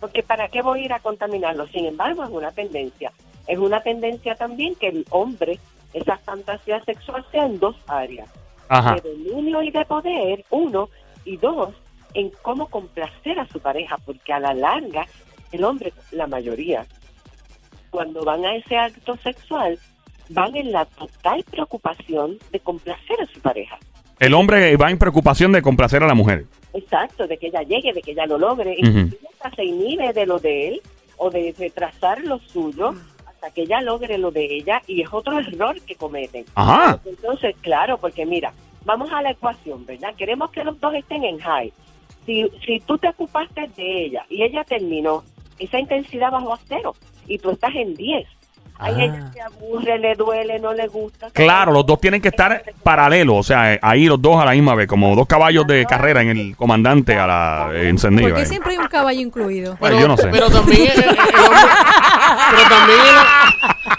Porque 0.00 0.22
¿para 0.22 0.48
qué 0.48 0.62
voy 0.62 0.80
a 0.80 0.84
ir 0.84 0.92
a 0.94 1.00
contaminarlo? 1.00 1.66
Sin 1.68 1.84
embargo, 1.84 2.24
es 2.24 2.30
una 2.30 2.50
tendencia. 2.52 3.12
Es 3.46 3.58
una 3.58 3.80
tendencia 3.82 4.34
también 4.34 4.74
que 4.74 4.88
el 4.88 5.06
hombre, 5.10 5.58
esa 5.92 6.16
fantasía 6.18 6.82
sexual 6.84 7.24
sea 7.30 7.46
en 7.46 7.58
dos 7.58 7.76
áreas 7.86 8.28
Ajá. 8.68 8.96
de 8.96 9.10
dominio 9.10 9.62
y 9.62 9.70
de 9.70 9.84
poder, 9.84 10.44
uno, 10.50 10.88
y 11.24 11.36
dos, 11.36 11.70
en 12.14 12.30
cómo 12.42 12.66
complacer 12.68 13.38
a 13.38 13.46
su 13.48 13.60
pareja, 13.60 13.96
porque 14.04 14.32
a 14.32 14.40
la 14.40 14.54
larga, 14.54 15.06
el 15.52 15.64
hombre, 15.64 15.92
la 16.12 16.26
mayoría, 16.26 16.86
cuando 17.90 18.24
van 18.24 18.44
a 18.44 18.56
ese 18.56 18.76
acto 18.76 19.16
sexual, 19.18 19.78
van 20.30 20.56
en 20.56 20.72
la 20.72 20.84
total 20.86 21.44
preocupación 21.44 22.38
de 22.50 22.60
complacer 22.60 23.20
a 23.20 23.26
su 23.26 23.40
pareja. 23.40 23.78
El 24.18 24.34
hombre 24.34 24.76
va 24.76 24.90
en 24.90 24.98
preocupación 24.98 25.52
de 25.52 25.62
complacer 25.62 26.02
a 26.02 26.06
la 26.06 26.14
mujer. 26.14 26.46
Exacto, 26.72 27.26
de 27.26 27.36
que 27.38 27.48
ella 27.48 27.62
llegue, 27.62 27.92
de 27.92 28.02
que 28.02 28.12
ella 28.12 28.26
lo 28.26 28.38
logre, 28.38 28.76
Ujú. 28.80 28.98
inclusive 28.98 29.28
hasta 29.34 29.56
se 29.56 29.64
inhibe 29.64 30.12
de 30.12 30.26
lo 30.26 30.38
de 30.38 30.68
él 30.68 30.82
o 31.18 31.30
de 31.30 31.54
retrasar 31.58 32.22
lo 32.24 32.38
suyo 32.40 32.94
hasta 33.46 33.54
que 33.54 33.62
ella 33.62 33.80
logre 33.80 34.18
lo 34.18 34.30
de 34.30 34.44
ella 34.44 34.82
y 34.86 35.02
es 35.02 35.08
otro 35.12 35.38
error 35.38 35.80
que 35.82 35.94
cometen. 35.94 36.44
Ajá. 36.54 36.98
Entonces, 37.04 37.54
claro, 37.60 37.98
porque 37.98 38.26
mira, 38.26 38.52
vamos 38.84 39.10
a 39.12 39.22
la 39.22 39.30
ecuación, 39.30 39.84
¿verdad? 39.86 40.14
Queremos 40.16 40.50
que 40.50 40.64
los 40.64 40.78
dos 40.80 40.94
estén 40.94 41.22
en 41.24 41.38
high. 41.38 41.72
Si, 42.24 42.44
si 42.64 42.80
tú 42.80 42.98
te 42.98 43.08
ocupaste 43.08 43.70
de 43.76 44.04
ella 44.06 44.24
y 44.28 44.42
ella 44.42 44.64
terminó, 44.64 45.22
esa 45.58 45.78
intensidad 45.78 46.30
bajó 46.32 46.54
a 46.54 46.58
cero 46.68 46.94
y 47.26 47.38
tú 47.38 47.50
estás 47.50 47.74
en 47.74 47.94
10. 47.94 48.26
Ahí 48.78 48.94
Ah. 48.98 49.04
ella 49.04 49.30
se 49.32 49.40
aburre, 49.40 49.98
le 49.98 50.14
duele, 50.16 50.58
no 50.58 50.74
le 50.74 50.86
gusta. 50.88 51.30
Claro, 51.30 51.72
los 51.72 51.86
dos 51.86 51.98
tienen 51.98 52.20
que 52.20 52.28
estar 52.28 52.62
paralelos, 52.82 53.36
o 53.38 53.42
sea, 53.42 53.72
eh, 53.72 53.78
ahí 53.80 54.04
los 54.04 54.20
dos 54.20 54.36
a 54.38 54.44
la 54.44 54.52
misma 54.52 54.74
vez, 54.74 54.86
como 54.86 55.16
dos 55.16 55.26
caballos 55.26 55.66
de 55.66 55.86
carrera 55.86 56.20
en 56.20 56.28
el 56.28 56.56
comandante 56.56 57.14
a 57.14 57.26
la 57.26 57.70
eh, 57.72 57.88
encendido. 57.88 58.28
Porque 58.28 58.44
siempre 58.44 58.72
hay 58.72 58.78
un 58.78 58.88
caballo 58.88 59.18
incluido. 59.20 59.76
Bueno, 59.80 59.98
yo 59.98 60.06
no 60.08 60.16
sé. 60.18 60.28
Pero 60.30 60.50
también 60.50 60.90
el, 60.94 61.04
el- 61.04 61.08
el 61.08 61.14
hombre. 61.16 61.60
Pero 62.50 62.68
también 62.68 62.98
el- 63.00 63.96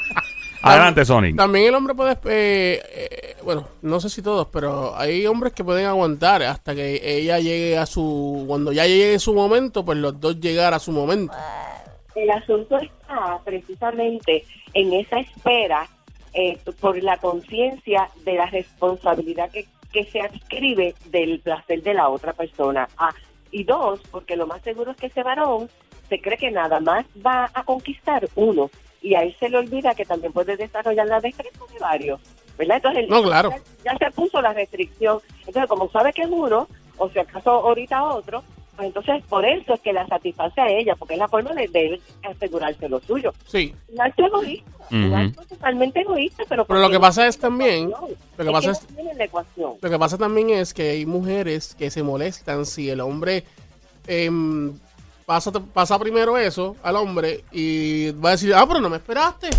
Adelante, 0.61 1.05
Sonic. 1.05 1.35
También 1.37 1.67
el 1.67 1.75
hombre 1.75 1.93
puede, 1.95 2.11
eh, 2.25 2.81
eh, 2.83 3.35
bueno, 3.43 3.67
no 3.83 3.99
sé 4.01 4.09
si 4.09 4.21
todos, 4.21 4.47
pero 4.51 4.97
hay 4.97 5.25
hombres 5.25 5.53
que 5.53 5.63
pueden 5.63 5.85
aguantar 5.85 6.43
hasta 6.43 6.75
que 6.75 6.99
ella 7.19 7.39
llegue 7.39 7.77
a 7.77 7.85
su, 7.85 8.43
cuando 8.47 8.71
ya 8.73 8.85
llegue 8.85 9.17
su 9.19 9.33
momento, 9.33 9.85
pues 9.85 9.97
los 9.97 10.19
dos 10.19 10.39
llegar 10.39 10.73
a 10.73 10.79
su 10.79 10.91
momento. 10.91 11.33
El 12.15 12.29
asunto 12.31 12.77
está 12.79 13.39
precisamente 13.45 14.43
en 14.73 14.91
esa 14.93 15.19
espera 15.19 15.87
eh, 16.33 16.57
por 16.81 17.01
la 17.01 17.17
conciencia 17.17 18.09
de 18.25 18.33
la 18.35 18.47
responsabilidad 18.47 19.49
que, 19.51 19.67
que 19.93 20.03
se 20.05 20.19
adscribe 20.21 20.95
del 21.05 21.39
placer 21.39 21.81
de 21.83 21.93
la 21.93 22.09
otra 22.09 22.33
persona. 22.33 22.89
Ah, 22.97 23.13
y 23.51 23.63
dos, 23.63 24.01
porque 24.11 24.35
lo 24.35 24.47
más 24.47 24.61
seguro 24.63 24.91
es 24.91 24.97
que 24.97 25.07
ese 25.07 25.23
varón 25.23 25.69
se 26.09 26.19
cree 26.21 26.37
que 26.37 26.51
nada 26.51 26.79
más 26.79 27.05
va 27.25 27.49
a 27.53 27.63
conquistar 27.63 28.27
uno 28.35 28.69
y 29.01 29.15
a 29.15 29.23
él 29.23 29.35
se 29.39 29.49
le 29.49 29.57
olvida 29.57 29.93
que 29.95 30.05
también 30.05 30.33
puede 30.33 30.57
desarrollar 30.57 31.07
la 31.07 31.19
destreza 31.21 31.59
de 31.71 31.79
varios. 31.79 32.19
¿Verdad? 32.57 32.77
Entonces, 32.77 33.03
él 33.03 33.09
No, 33.09 33.21
claro. 33.21 33.51
ya, 33.83 33.91
ya 33.93 33.97
se 33.99 34.11
puso 34.11 34.41
la 34.41 34.51
restricción. 34.51 35.19
Entonces, 35.45 35.69
como 35.69 35.89
sabe 35.91 36.11
que 36.11 36.23
es 36.23 36.29
uno, 36.29 36.67
o 36.97 37.09
si 37.09 37.19
acaso 37.19 37.51
ahorita 37.51 38.03
otro, 38.03 38.43
pues 38.75 38.87
entonces 38.87 39.23
por 39.29 39.45
eso 39.45 39.73
es 39.75 39.81
que 39.81 39.93
la 39.93 40.07
satisface 40.07 40.59
a 40.61 40.67
ella, 40.69 40.95
porque 40.95 41.13
es 41.13 41.19
la 41.19 41.27
forma 41.27 41.53
de, 41.53 41.67
de 41.67 41.85
él 41.87 42.01
asegurarse 42.23 42.89
lo 42.89 42.99
suyo. 43.01 43.31
Sí. 43.45 43.75
Un 43.89 44.01
acto 44.01 44.25
egoísta, 44.25 44.71
un 44.91 45.05
Ujú. 45.05 45.15
acto 45.15 45.43
totalmente 45.55 46.01
egoísta, 46.01 46.43
pero... 46.49 46.65
Pero 46.65 46.79
lo 46.79 46.89
que 46.89 46.99
pasa 46.99 47.27
es 47.27 47.37
también, 47.37 47.91
lo 47.91 48.43
que 48.45 48.51
pasa 48.51 48.71
es- 48.71 48.87
tiene 48.87 49.13
la 49.13 49.23
ecuación. 49.25 49.73
Lo 49.79 49.89
que 49.89 49.99
pasa 49.99 50.17
también 50.17 50.49
es 50.49 50.73
que 50.73 50.89
hay 50.91 51.05
mujeres 51.05 51.75
que 51.75 51.91
se 51.91 52.01
molestan 52.01 52.65
si 52.65 52.89
el 52.89 53.01
hombre 53.01 53.43
em, 54.07 54.73
pasa, 55.27 55.51
pasa 55.51 55.99
primero 55.99 56.37
eso 56.37 56.77
al 56.81 56.95
hombre 56.95 57.43
y 57.51 58.11
va 58.11 58.29
a 58.29 58.31
decir, 58.31 58.53
ah, 58.55 58.65
pero 58.65 58.79
no 58.79 58.89
me 58.89 58.95
esperaste. 58.95 59.49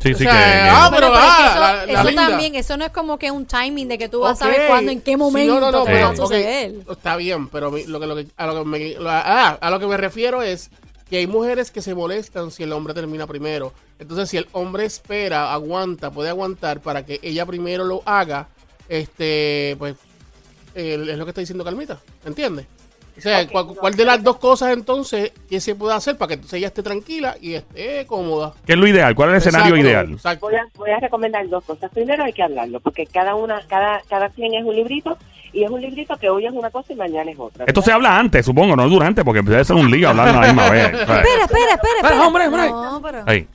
Sí, 0.00 0.12
o 0.12 0.16
sí, 0.16 0.22
sea, 0.22 0.32
que- 0.32 0.68
ah, 0.70 0.88
pero, 0.94 1.08
ah, 1.12 1.46
eso, 1.50 1.60
la- 1.60 1.86
la 1.86 1.92
eso 2.00 2.08
linda. 2.08 2.28
también, 2.28 2.54
eso 2.54 2.76
no 2.76 2.84
es 2.84 2.92
como 2.92 3.18
que 3.18 3.32
un 3.32 3.44
timing 3.44 3.88
de 3.88 3.98
que 3.98 4.08
tú 4.08 4.20
vas 4.20 4.40
a 4.40 4.44
saber 4.44 4.68
cuándo, 4.68 4.92
en 4.92 5.00
qué 5.00 5.10
Sí, 5.12 5.16
momento 5.16 5.54
no, 5.54 5.60
no, 5.60 5.72
no, 5.72 5.84
te 5.84 5.90
pero- 5.90 6.04
va 6.04 6.10
a 6.10 6.10
ok, 6.12 6.16
suceder. 6.18 6.74
Está 6.88 7.16
bien, 7.16 7.48
pero 7.48 7.72
mi- 7.72 7.82
lo 7.84 7.98
que, 7.98 8.06
lo 8.06 8.14
que- 8.14 8.28
a, 8.36 8.46
lo 8.46 8.62
que 8.62 8.64
me, 8.64 8.94
lo- 8.94 9.10
ah, 9.10 9.58
a 9.60 9.70
lo 9.70 9.80
que 9.80 9.86
me 9.88 9.96
refiero 9.96 10.40
es 10.42 10.70
que 11.10 11.16
hay 11.16 11.26
mujeres 11.26 11.72
que 11.72 11.82
se 11.82 11.96
molestan 11.96 12.52
si 12.52 12.62
el 12.62 12.72
hombre 12.72 12.94
termina 12.94 13.26
primero. 13.26 13.72
Entonces, 13.98 14.30
si 14.30 14.36
el 14.36 14.46
hombre 14.52 14.84
espera, 14.84 15.52
aguanta, 15.52 16.12
puede 16.12 16.28
aguantar 16.28 16.78
para 16.80 17.04
que 17.04 17.18
ella 17.24 17.44
primero 17.44 17.82
lo 17.82 18.02
haga, 18.06 18.46
este, 18.88 19.74
pues, 19.80 19.96
el- 20.76 21.08
es 21.08 21.18
lo 21.18 21.24
que 21.24 21.30
está 21.32 21.40
diciendo 21.40 21.64
Calmita, 21.64 21.98
¿entiendes? 22.24 22.66
O 23.18 23.20
sea, 23.20 23.42
Ok, 23.42 23.50
¿cuál, 23.50 23.66
no, 23.66 23.74
cuál 23.74 23.94
de 23.94 24.04
las 24.04 24.22
dos 24.22 24.36
cosas 24.38 24.72
entonces 24.72 25.32
que 25.50 25.60
se 25.60 25.74
puede 25.74 25.94
hacer 25.94 26.16
para 26.16 26.28
que 26.28 26.34
entonces 26.34 26.58
ella 26.58 26.68
esté 26.68 26.82
tranquila 26.82 27.36
y 27.40 27.54
esté 27.54 28.06
cómoda? 28.06 28.54
¿Qué 28.64 28.72
es 28.72 28.78
lo 28.78 28.86
ideal? 28.86 29.14
¿Cuál 29.14 29.30
es 29.30 29.34
el 29.34 29.48
escenario 29.48 29.74
Exacto, 29.74 29.88
ideal? 29.88 30.12
exacto. 30.12 30.46
Voy 30.46 30.54
a, 30.54 30.66
voy 30.76 30.90
a 30.90 31.00
recomendar 31.00 31.48
dos 31.48 31.64
cosas. 31.64 31.90
Primero 31.92 32.24
hay 32.24 32.32
que 32.32 32.42
hablarlo, 32.42 32.80
porque 32.80 33.06
cada 33.06 33.34
una, 33.34 33.60
cada, 33.68 34.00
cada 34.08 34.28
quien 34.30 34.54
es 34.54 34.64
un 34.64 34.74
librito, 34.74 35.18
y 35.52 35.64
es 35.64 35.70
un 35.70 35.80
librito 35.80 36.14
que 36.16 36.28
hoy 36.28 36.46
es 36.46 36.52
una 36.52 36.70
cosa 36.70 36.92
y 36.92 36.96
mañana 36.96 37.30
es 37.30 37.38
otra. 37.38 37.64
Esto 37.66 37.82
se 37.82 37.90
habla 37.92 38.18
antes, 38.18 38.44
supongo, 38.44 38.76
no 38.76 38.88
durante, 38.88 39.24
porque 39.24 39.42
debe 39.42 39.64
ser 39.64 39.76
un 39.76 39.90
lío 39.90 40.10
hablar 40.10 40.28
a 40.28 40.32
la 40.32 40.46
misma 40.46 40.70
vez. 40.70 40.84
Espera, 40.92 41.20
espera, 41.20 41.44
espera, 41.44 41.74
espera. 42.02 42.26
hombre, 42.26 42.46
hombre. 42.46 42.68
No, 42.70 43.00
pero... 43.02 43.22
Ahí. 43.26 43.46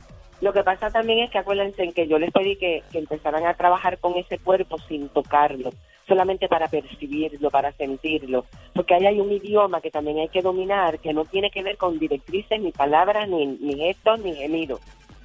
Lo 0.41 0.51
que 0.51 0.63
pasa 0.63 0.89
también 0.89 1.19
es 1.19 1.31
que 1.31 1.37
acuérdense 1.37 1.83
en 1.83 1.93
que 1.93 2.05
yo 2.05 2.19
les 2.19 2.29
pedí 2.31 2.57
que, 2.57 2.83
que 2.91 2.97
empezaran 2.99 3.45
a 3.45 3.53
trabajar 3.53 3.97
con 3.99 4.17
ese 4.17 4.39
cuerpo 4.39 4.77
sin 4.89 5.07
tocarlo, 5.09 5.69
solamente 6.07 6.47
para 6.47 6.67
percibirlo, 6.67 7.49
para 7.49 7.71
sentirlo, 7.73 8.45
porque 8.73 8.95
ahí 8.95 9.05
hay 9.05 9.19
un 9.19 9.31
idioma 9.31 9.81
que 9.81 9.91
también 9.91 10.19
hay 10.19 10.29
que 10.29 10.41
dominar, 10.41 10.99
que 10.99 11.13
no 11.13 11.25
tiene 11.25 11.49
que 11.49 11.63
ver 11.63 11.77
con 11.77 11.99
directrices, 11.99 12.59
ni 12.59 12.71
palabras, 12.71 13.27
ni, 13.29 13.75
gestos, 13.75 14.19
ni 14.19 14.35
gemidos, 14.35 14.81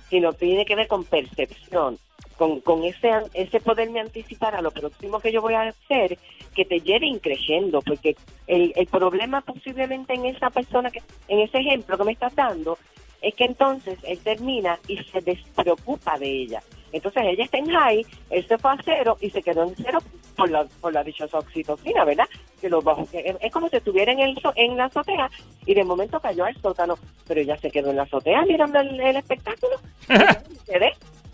sino 0.09 0.33
tiene 0.33 0.65
que 0.65 0.77
ver 0.77 0.87
con 0.87 1.05
percepción, 1.05 1.99
con, 2.37 2.61
con 2.61 2.85
ese, 2.85 3.11
ese 3.35 3.61
poderme 3.61 4.01
anticipar 4.01 4.55
a 4.55 4.63
lo 4.63 4.71
próximo 4.71 5.21
que 5.21 5.33
yo 5.33 5.43
voy 5.43 5.55
a 5.55 5.69
hacer, 5.69 6.19
que 6.55 6.65
te 6.65 6.81
lleve 6.81 7.07
increyendo, 7.07 7.81
porque 7.83 8.17
el, 8.47 8.73
el 8.77 8.87
problema 8.87 9.41
posiblemente 9.41 10.15
en 10.15 10.27
esa 10.27 10.51
persona, 10.51 10.91
que 10.91 11.03
en 11.27 11.41
ese 11.41 11.59
ejemplo 11.59 11.99
que 11.99 12.05
me 12.05 12.13
estás 12.13 12.35
dando, 12.35 12.79
es 13.21 13.35
que 13.35 13.45
entonces 13.45 13.99
él 14.05 14.19
termina 14.21 14.79
y 14.87 14.97
se 14.99 15.21
despreocupa 15.21 16.19
de 16.19 16.29
ella. 16.29 16.63
Entonces 16.93 17.23
ella 17.27 17.45
está 17.45 17.59
en 17.59 17.69
high, 17.69 18.07
él 18.31 18.47
se 18.47 18.59
fue 18.59 18.71
a 18.71 18.79
cero 18.85 19.17
y 19.21 19.31
se 19.31 19.43
quedó 19.43 19.65
en 19.65 19.75
cero 19.77 19.99
por 20.39 20.51
la, 20.51 20.65
por 20.81 20.93
la 20.95 21.03
dichosa 21.05 21.39
oxitocina, 21.39 22.05
¿verdad? 22.05 22.27
Que 22.61 22.71
lo 22.71 22.81
bajó- 22.81 23.07
que 23.11 23.37
es, 23.41 23.53
como 23.53 23.69
si 23.69 23.77
estuviera 23.77 24.13
en, 24.13 24.21
el, 24.21 24.39
en 24.55 24.77
la 24.77 24.85
azotea 24.87 25.29
y 25.67 25.75
de 25.75 25.85
momento 25.85 26.19
cayó 26.21 26.45
al 26.45 26.57
sótano, 26.63 26.97
pero 27.27 27.41
ella 27.41 27.57
se 27.59 27.71
quedó 27.71 27.91
en 27.91 27.97
la 27.97 28.05
azotea 28.05 28.43
mirando 28.47 28.79
el, 28.81 28.99
el 29.01 29.17
espectáculo. 29.17 29.77
Y 30.09 30.73
yo 30.73 30.79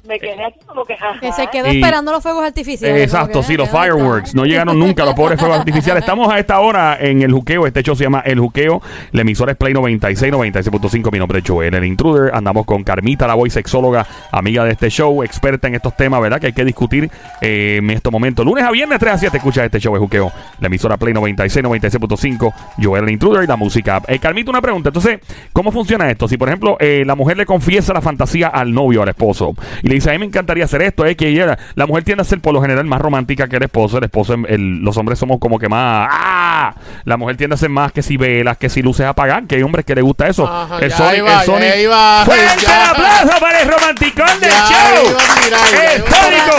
me 0.06 0.18
quedé, 0.18 0.44
aquí 0.44 0.58
como 0.66 0.84
que... 0.84 0.96
Que 1.20 1.32
se 1.32 1.46
quedó 1.48 1.72
Y- 1.72 1.76
esperando 1.76 2.12
los 2.12 2.22
fuegos 2.22 2.44
artificiales. 2.44 3.02
Exacto, 3.02 3.42
sí, 3.42 3.56
los 3.56 3.68
fireworks. 3.70 4.34
No 4.34 4.44
llegaron 4.44 4.78
nunca 4.78 5.04
los 5.04 5.14
pobres 5.14 5.38
fuegos 5.38 5.58
artificiales. 5.58 6.02
Estamos 6.04 6.32
a 6.32 6.38
esta 6.38 6.60
hora 6.60 6.96
en 7.00 7.22
el 7.22 7.32
juqueo. 7.32 7.66
Este 7.66 7.82
show 7.82 7.96
se 7.96 8.04
llama 8.04 8.20
El 8.24 8.38
Juqueo. 8.38 8.82
La 9.12 9.22
emisora 9.22 9.52
es 9.52 9.58
Play 9.58 9.72
96, 9.72 10.32
96.5. 10.32 11.10
Mi 11.12 11.18
nombre 11.18 11.38
es 11.38 11.44
Joel, 11.46 11.74
el 11.74 11.84
intruder. 11.84 12.34
Andamos 12.34 12.66
con 12.66 12.84
Carmita, 12.84 13.26
la 13.26 13.34
voz 13.34 13.52
sexóloga, 13.52 14.06
amiga 14.32 14.64
de 14.64 14.72
este 14.72 14.88
show, 14.90 15.22
experta 15.22 15.68
en 15.68 15.74
estos 15.76 15.96
temas, 15.96 16.20
¿verdad? 16.20 16.40
Que 16.40 16.46
hay 16.48 16.52
que 16.52 16.64
discutir 16.64 17.10
eh, 17.40 17.76
en 17.78 17.90
estos 17.90 18.12
momentos. 18.12 18.44
Lunes 18.44 18.64
a 18.64 18.70
viernes, 18.70 18.98
3 18.98 19.14
a 19.14 19.18
7, 19.18 19.36
escucha 19.36 19.64
este 19.64 19.78
show, 19.80 19.94
El 19.94 20.00
Juqueo. 20.00 20.32
La 20.60 20.66
emisora 20.66 20.96
Play 20.96 21.14
96, 21.14 21.64
96.5. 21.64 22.52
Joel, 22.82 23.04
el 23.04 23.10
intruder 23.10 23.44
y 23.44 23.46
la 23.46 23.56
música. 23.56 24.02
Eh, 24.08 24.18
Carmita, 24.18 24.50
una 24.50 24.60
pregunta. 24.60 24.88
Entonces, 24.90 25.20
¿cómo 25.52 25.72
funciona 25.72 26.10
esto? 26.10 26.28
Si, 26.28 26.36
por 26.36 26.48
ejemplo, 26.48 26.76
eh, 26.80 27.04
la 27.06 27.14
mujer 27.14 27.36
le 27.36 27.46
confiesa 27.46 27.92
la 27.92 28.00
fantasía 28.00 28.48
al 28.48 28.72
novio, 28.72 29.02
al 29.02 29.08
esposo, 29.08 29.54
y 29.82 29.88
le 29.88 29.93
dice, 29.94 30.10
a 30.10 30.12
mí 30.12 30.18
me 30.18 30.26
encantaría 30.26 30.64
hacer 30.64 30.82
esto, 30.82 31.04
es 31.04 31.16
que 31.16 31.28
ella, 31.28 31.58
la 31.74 31.86
mujer 31.86 32.04
tiende 32.04 32.22
a 32.22 32.24
ser 32.24 32.40
por 32.40 32.52
lo 32.54 32.60
general 32.62 32.84
más 32.84 33.00
romántica 33.00 33.48
que 33.48 33.56
el 33.56 33.62
esposo. 33.64 33.98
El 33.98 34.04
esposo, 34.04 34.34
el- 34.48 34.78
los 34.80 34.96
hombres 34.96 35.18
somos 35.18 35.38
como 35.38 35.58
que 35.58 35.68
más. 35.68 36.08
¡Ah! 36.10 36.74
La 37.04 37.16
mujer 37.16 37.36
tiende 37.36 37.54
a 37.54 37.56
ser 37.56 37.70
más 37.70 37.92
que 37.92 38.02
si 38.02 38.16
velas, 38.16 38.56
que 38.58 38.68
si 38.68 38.82
luces 38.82 39.06
apagar, 39.06 39.46
que 39.46 39.56
hay 39.56 39.62
hombres 39.62 39.84
que 39.84 39.94
les 39.94 40.04
gusta 40.04 40.26
eso. 40.28 40.46
Ajá, 40.46 40.78
el 40.78 40.90
iba, 41.18 41.42
el 41.42 41.60
ya 41.60 41.76
iba, 41.76 42.24
¡Fuerte 42.24 42.44
ya. 42.66 42.82
el 42.84 42.90
aplauso 42.90 43.40
para 43.40 43.60
el 43.62 43.68
romanticón 43.68 44.40
del 44.40 44.50
Ya 44.50 44.66
show! 44.68 45.16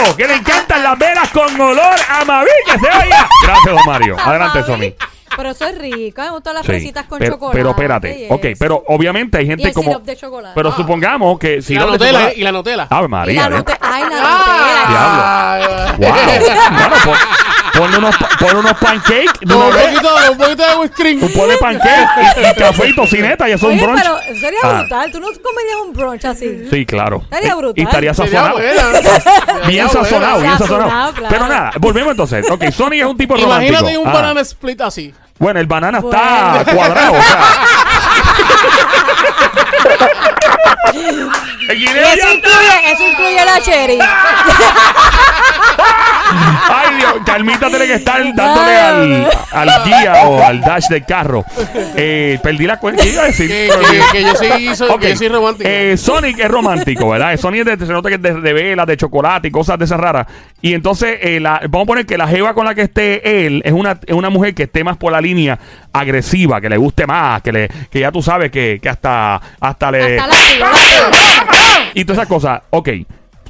el 0.08 0.16
que 0.16 0.26
le 0.28 0.34
encantan 0.34 0.82
las 0.82 0.98
velas 0.98 1.28
con 1.30 1.60
olor 1.60 1.96
a 2.10 2.24
Mavi, 2.24 2.48
que 2.66 2.72
se 2.78 2.86
oiga. 2.86 3.28
Gracias, 3.44 3.64
don 3.74 3.86
Mario. 3.86 4.16
Adelante, 4.24 4.62
Sonic. 4.64 4.94
Pero 5.34 5.50
eso 5.50 5.66
es 5.66 5.76
rico, 5.78 6.22
me 6.22 6.30
gustan 6.30 6.54
las 6.54 6.62
Sí, 6.62 6.68
fresitas 6.68 7.06
con 7.06 7.18
pero, 7.18 7.32
chocolate. 7.34 7.56
pero 7.58 7.70
espérate, 7.70 8.18
y 8.20 8.32
ok, 8.32 8.44
eso. 8.44 8.56
pero 8.58 8.84
obviamente 8.86 9.38
hay 9.38 9.44
Y 9.44 9.48
gente 9.48 9.68
el 9.68 9.74
como... 9.74 9.98
de 9.98 10.16
chocolate. 10.16 10.52
Pero 10.54 10.68
Ah. 10.70 10.74
supongamos 10.76 11.38
que 11.38 11.60
si 11.62 11.74
Y 11.74 11.76
la 11.78 11.86
Nutella, 11.86 12.12
chocolate- 12.12 12.34
y 12.38 12.42
la 12.42 12.52
Nutella. 12.52 12.86
Ave 12.90 13.06
Y 13.06 13.08
María, 13.08 13.48
la 13.50 13.56
¿eh? 13.56 13.58
Nute- 13.58 13.78
Ay, 13.80 14.02
la 14.04 14.08
Nutella. 14.08 15.86
Wow. 15.98 16.08
bueno, 16.08 16.96
pon, 17.04 17.16
ponle 17.76 17.98
unos, 17.98 18.16
ponle 18.38 18.58
unos 18.60 18.72
pancakes 18.78 19.40
de 19.40 19.54
una 19.54 19.64
un 19.66 19.74
vez, 19.74 19.86
poquito, 19.88 20.08
un 20.32 20.38
poquito 20.38 20.66
de 20.66 20.76
whipped 20.76 20.96
cream. 20.96 21.22
un 21.22 21.32
poco 21.32 21.46
de 21.48 21.56
pancake 21.58 22.08
y, 22.16 22.40
y 22.40 22.54
café 22.54 22.88
y 22.88 22.94
tocineta 22.94 23.48
y 23.48 23.52
eso 23.52 23.68
es 23.70 23.74
un 23.74 23.78
Oye, 23.78 23.86
brunch. 23.86 24.02
pero 24.02 24.18
sería 24.40 24.58
Ah. 24.62 24.78
brutal. 24.80 25.12
¿Tú 25.12 25.20
no 25.20 25.26
comerías 25.42 25.76
un 25.86 25.92
brunch 25.92 26.24
así? 26.24 26.66
Sí, 26.70 26.86
claro. 26.86 27.20
Estaría 27.24 27.54
brutal. 27.54 27.74
Y 27.76 27.82
estaría 27.86 28.14
Sería 28.14 28.40
sazonado. 28.40 28.58
buena. 28.58 28.82
Bien 29.68 29.88
sazonado, 29.88 30.40
bien 30.40 30.58
sazonado. 30.58 30.84
Sazonado, 30.90 31.12
claro. 31.12 31.34
Pero 31.34 31.46
nada, 31.48 31.72
volvemos 31.78 32.10
entonces. 32.12 32.50
Ok, 32.50 32.64
Sony 32.70 32.92
es 32.94 33.04
un 33.04 33.16
tipo 33.16 33.36
romántico. 33.36 33.70
Imagínate 33.72 33.98
un 33.98 34.08
Ah. 34.08 34.12
banana 34.12 34.40
split 34.40 34.80
así. 34.80 35.14
Bueno, 35.38 35.60
el 35.60 35.66
banana 35.66 36.00
Bueno. 36.00 36.16
está 36.60 36.72
cuadrado, 36.72 37.12
o 37.12 37.22
sea. 37.22 37.38
el 41.68 41.76
Y 41.76 41.80
guineo 41.86 42.06
eso 42.06 42.16
ya 42.26 42.32
incluye, 42.32 42.92
eso 42.92 43.02
incluye 43.06 43.44
la 43.44 43.60
cherry. 43.60 43.98
Carmita 47.26 47.68
tiene 47.68 47.86
que 47.86 47.94
estar 47.94 48.22
dándole 48.34 48.76
al, 48.78 49.28
al 49.52 49.84
guía 49.84 50.14
o 50.26 50.42
al 50.42 50.60
dash 50.62 50.86
del 50.88 51.04
carro. 51.04 51.44
Eh, 51.96 52.38
perdí 52.42 52.66
la 52.66 52.78
cuenta. 52.78 53.02
¿Qué 53.02 53.10
iba 53.12 53.22
a 53.22 53.26
decir? 53.26 53.48
Que, 53.48 53.68
que, 53.68 54.18
que 54.18 54.22
yo 54.22 54.34
sí 54.36 54.74
soy, 54.76 54.90
Ok. 54.90 55.00
que 55.00 55.10
yo 55.10 55.16
soy 55.16 55.28
romántico. 55.28 55.68
Eh, 55.70 55.96
Sonic 55.96 56.38
es 56.38 56.48
romántico, 56.50 57.08
¿verdad? 57.10 57.36
Sonic 57.36 57.66
es 57.66 57.78
de, 57.78 57.86
se 57.86 57.92
nota 57.92 58.08
que 58.08 58.14
es 58.14 58.22
de, 58.22 58.40
de 58.40 58.52
velas, 58.52 58.86
de 58.86 58.96
chocolate 58.96 59.48
y 59.48 59.50
cosas 59.50 59.78
de 59.78 59.84
esas 59.84 60.00
raras. 60.00 60.26
Y 60.62 60.72
entonces, 60.72 61.18
eh, 61.20 61.40
la- 61.40 61.60
vamos 61.68 61.84
a 61.84 61.86
poner 61.88 62.06
que 62.06 62.16
la 62.16 62.28
jeva 62.28 62.54
con 62.54 62.64
la 62.64 62.74
que 62.74 62.82
esté 62.82 63.46
él 63.46 63.60
es 63.64 63.72
una, 63.72 63.98
es 64.06 64.14
una 64.14 64.30
mujer 64.30 64.54
que 64.54 64.62
esté 64.64 64.84
más 64.84 64.96
por 64.96 65.12
la 65.12 65.20
línea 65.20 65.58
agresiva, 65.92 66.60
que 66.60 66.68
le 66.70 66.76
guste 66.76 67.06
más, 67.06 67.42
que 67.42 67.52
le 67.52 67.68
que 67.90 68.00
ya 68.00 68.12
tú 68.12 68.22
sabes 68.22 68.50
que, 68.50 68.78
que 68.80 68.88
hasta, 68.88 69.40
hasta 69.60 69.90
le... 69.90 70.18
Hasta 70.18 70.26
la 70.32 70.36
y 71.94 72.04
todas 72.04 72.18
esas 72.18 72.28
cosas. 72.28 72.60
Ok. 72.70 72.88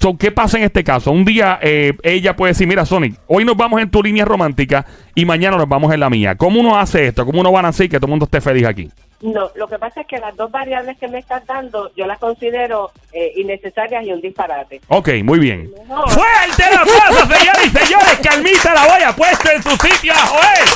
So, 0.06 0.16
¿Qué 0.16 0.30
pasa 0.30 0.56
en 0.56 0.62
este 0.62 0.84
caso? 0.84 1.10
Un 1.10 1.24
día 1.24 1.58
eh, 1.60 1.92
ella 2.04 2.36
puede 2.36 2.52
decir, 2.52 2.68
mira 2.68 2.86
Sonic, 2.86 3.18
hoy 3.26 3.44
nos 3.44 3.56
vamos 3.56 3.82
en 3.82 3.90
tu 3.90 4.04
línea 4.04 4.24
romántica 4.24 4.86
y 5.16 5.24
mañana 5.24 5.56
nos 5.56 5.68
vamos 5.68 5.92
en 5.92 5.98
la 5.98 6.08
mía. 6.08 6.36
¿Cómo 6.36 6.60
uno 6.60 6.78
hace 6.78 7.08
esto? 7.08 7.26
¿Cómo 7.26 7.40
uno 7.40 7.50
balancea 7.50 7.86
y 7.86 7.88
que 7.88 7.96
todo 7.96 8.06
el 8.06 8.10
mundo 8.10 8.26
esté 8.26 8.40
feliz 8.40 8.66
aquí? 8.66 8.88
No, 9.20 9.50
lo 9.56 9.66
que 9.66 9.80
pasa 9.80 10.02
es 10.02 10.06
que 10.06 10.18
las 10.18 10.36
dos 10.36 10.48
variables 10.52 10.96
que 10.98 11.08
me 11.08 11.18
estás 11.18 11.44
dando, 11.44 11.90
yo 11.96 12.06
las 12.06 12.20
considero 12.20 12.92
eh, 13.12 13.32
innecesarias 13.34 14.06
y 14.06 14.12
un 14.12 14.20
disparate. 14.20 14.80
Ok, 14.86 15.08
muy 15.24 15.40
bien. 15.40 15.72
No. 15.88 16.06
¡Fuerte 16.06 16.62
la 16.72 16.84
plaza, 16.84 17.26
señores 17.36 17.66
y 17.66 17.70
señores! 17.70 18.20
Calmita 18.22 18.74
la 18.74 18.86
voy 18.86 19.02
a 19.02 19.12
puesto 19.12 19.50
en 19.50 19.60
su 19.60 19.70
sitio 19.70 20.12
a 20.12 20.18
Joel, 20.18 20.68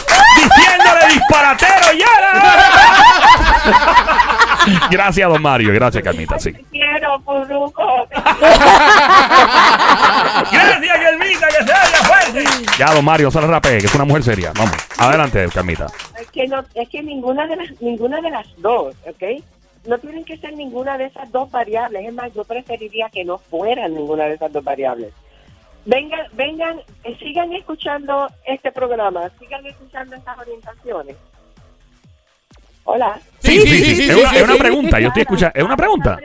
diciéndole 0.42 1.06
disparatero 1.14 1.92
ya. 1.96 2.06
Gracias, 4.90 5.29
don 5.29 5.43
Mario. 5.43 5.73
Gracias, 5.73 6.02
Calmita, 6.02 6.38
sí. 6.38 6.52
Te 6.52 6.64
quiero, 6.64 7.21
Puruco. 7.21 8.09
Gracias, 10.50 10.99
Calmita, 10.99 11.49
que 11.49 11.64
se 11.64 11.73
vaya 11.73 12.05
fuerte. 12.05 12.45
Ya, 12.79 12.95
don 12.95 13.05
Mario, 13.05 13.31
se 13.31 13.40
la 13.40 13.47
rapee, 13.47 13.79
que 13.79 13.87
es 13.87 13.95
una 13.95 14.05
mujer 14.05 14.23
seria. 14.23 14.52
Vamos, 14.57 14.76
adelante, 14.99 15.49
Calmita. 15.52 15.87
Es 16.21 16.31
que 16.31 16.47
no, 16.47 16.64
es 16.75 16.88
que 16.88 17.02
ninguna 17.02 17.47
de 17.47 17.57
las 17.57 17.81
ninguna 17.81 18.21
de 18.21 18.31
las 18.31 18.47
dos, 18.59 18.95
¿ok? 19.07 19.23
No 19.87 19.99
tienen 19.99 20.25
que 20.25 20.37
ser 20.37 20.52
ninguna 20.55 20.99
de 20.99 21.07
esas 21.07 21.31
dos 21.33 21.50
variables. 21.50 22.07
Es 22.07 22.12
más, 22.12 22.33
yo 22.35 22.45
preferiría 22.45 23.09
que 23.09 23.25
no 23.25 23.38
fueran 23.38 23.95
ninguna 23.95 24.25
de 24.25 24.35
esas 24.35 24.52
dos 24.52 24.62
variables. 24.62 25.12
Vengan, 25.87 26.26
vengan, 26.33 26.79
eh, 27.05 27.17
sigan 27.19 27.52
escuchando 27.55 28.29
este 28.45 28.71
programa, 28.71 29.31
sigan 29.38 29.64
escuchando 29.67 30.14
estas 30.17 30.38
orientaciones. 30.38 31.17
Hola. 32.85 33.19
Sí, 33.50 33.61
sí, 33.61 33.69
sí. 33.69 33.95
sí, 33.97 34.02
es 34.02 34.14
sí, 34.14 34.21
una, 34.21 34.30
sí, 34.30 34.37
es 34.37 34.42
una 34.42 34.52
sí. 34.54 34.59
pregunta, 34.59 35.00
yo 35.00 35.09
estoy 35.09 35.23
escuchando. 35.23 35.59
¿Es 35.59 35.64
una 35.64 35.76
pregunta? 35.76 36.19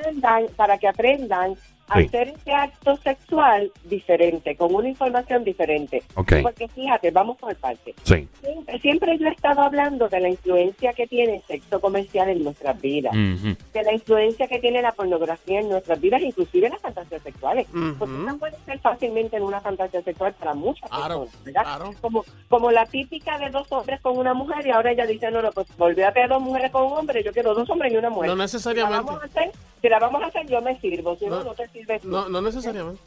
para 0.55 0.77
que 0.77 0.87
aprendan. 0.87 1.55
Hacer 1.89 2.29
ese 2.29 2.51
acto 2.51 2.95
sexual 2.97 3.71
diferente, 3.83 4.55
con 4.55 4.73
una 4.73 4.89
información 4.89 5.43
diferente. 5.43 6.03
Ok. 6.15 6.33
Porque 6.41 6.67
fíjate, 6.67 7.11
vamos 7.11 7.37
por 7.37 7.55
partes. 7.57 7.95
Sí. 8.03 8.27
Siempre, 8.41 8.79
siempre 8.79 9.17
yo 9.17 9.27
he 9.27 9.31
estado 9.31 9.61
hablando 9.61 10.07
de 10.09 10.19
la 10.19 10.29
influencia 10.29 10.93
que 10.93 11.07
tiene 11.07 11.35
el 11.35 11.41
sexo 11.43 11.79
comercial 11.79 12.29
en 12.29 12.43
nuestras 12.43 12.79
vidas, 12.81 13.13
Ujú. 13.13 13.55
de 13.73 13.83
la 13.83 13.93
influencia 13.93 14.47
que 14.47 14.59
tiene 14.59 14.81
la 14.81 14.91
pornografía 14.91 15.59
en 15.59 15.69
nuestras 15.69 15.99
vidas, 16.01 16.21
inclusive 16.21 16.69
las 16.69 16.81
fantasías 16.81 17.21
sexuales. 17.21 17.67
Ujú. 17.69 17.95
Porque 17.99 18.13
no 18.15 18.37
puede 18.37 18.57
ser 18.65 18.79
fácilmente 18.79 19.37
en 19.37 19.43
una 19.43 19.61
fantasía 19.61 20.01
sexual 20.01 20.33
para 20.33 20.53
muchas 20.53 20.89
Claro, 20.89 21.21
personas, 21.25 21.43
¿verdad? 21.45 21.63
claro. 21.63 21.91
Como, 22.01 22.25
como 22.49 22.71
la 22.71 22.85
típica 22.85 23.37
de 23.37 23.49
dos 23.49 23.71
hombres 23.71 24.01
con 24.01 24.17
una 24.17 24.33
mujer 24.33 24.65
y 24.65 24.71
ahora 24.71 24.91
ella 24.91 25.05
dice, 25.05 25.29
no, 25.31 25.41
no, 25.41 25.51
pues 25.51 25.67
volví 25.77 26.01
a 26.01 26.11
tener 26.11 26.29
dos 26.29 26.41
mujeres 26.41 26.71
con 26.71 26.83
un 26.91 26.93
hombre, 26.97 27.23
yo 27.23 27.31
quiero 27.31 27.53
dos 27.53 27.69
hombres 27.69 27.93
y 27.93 27.97
una 27.97 28.09
mujer. 28.09 28.29
No 28.29 28.35
necesariamente. 28.35 29.05
vamos 29.05 29.21
a 29.21 29.25
hacer, 29.25 29.51
si 29.85 29.89
la 29.89 29.99
vamos 29.99 30.21
a 30.23 30.27
hacer 30.27 30.47
yo 30.47 30.61
me 30.61 30.79
sirvo, 30.79 31.15
si 31.17 31.25
no, 31.25 31.37
No, 31.37 31.43
no, 31.45 31.53
te 31.53 31.67
sirve 31.69 31.99
tú. 31.99 32.07
No, 32.07 32.27
no 32.29 32.41
necesariamente. 32.41 33.01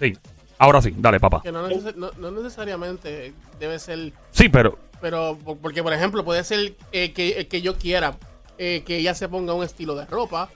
Sí. 0.00 0.12
Ahora 0.58 0.80
sí, 0.82 0.92
dale, 0.96 1.20
papá. 1.20 1.40
Que 1.42 1.52
no, 1.52 1.68
neces- 1.68 1.94
no- 1.94 2.10
no 2.18 2.30
necesariamente 2.30 3.32
debe 3.58 3.78
ser. 3.78 4.12
Sí, 4.32 4.48
pero. 4.48 4.78
Pero, 5.00 5.36
por- 5.44 5.58
porque 5.58 5.82
por 5.82 5.92
ejemplo, 5.92 6.24
puede 6.24 6.42
ser 6.44 6.74
eh, 6.92 7.12
que, 7.12 7.40
eh, 7.40 7.46
que 7.48 7.60
yo 7.62 7.76
quiera 7.76 8.16
eh, 8.58 8.82
que 8.86 8.96
ella 8.98 9.14
se 9.14 9.28
ponga 9.28 9.52
un 9.54 9.62
estilo 9.64 9.94
de 9.94 10.06
ropa 10.06 10.48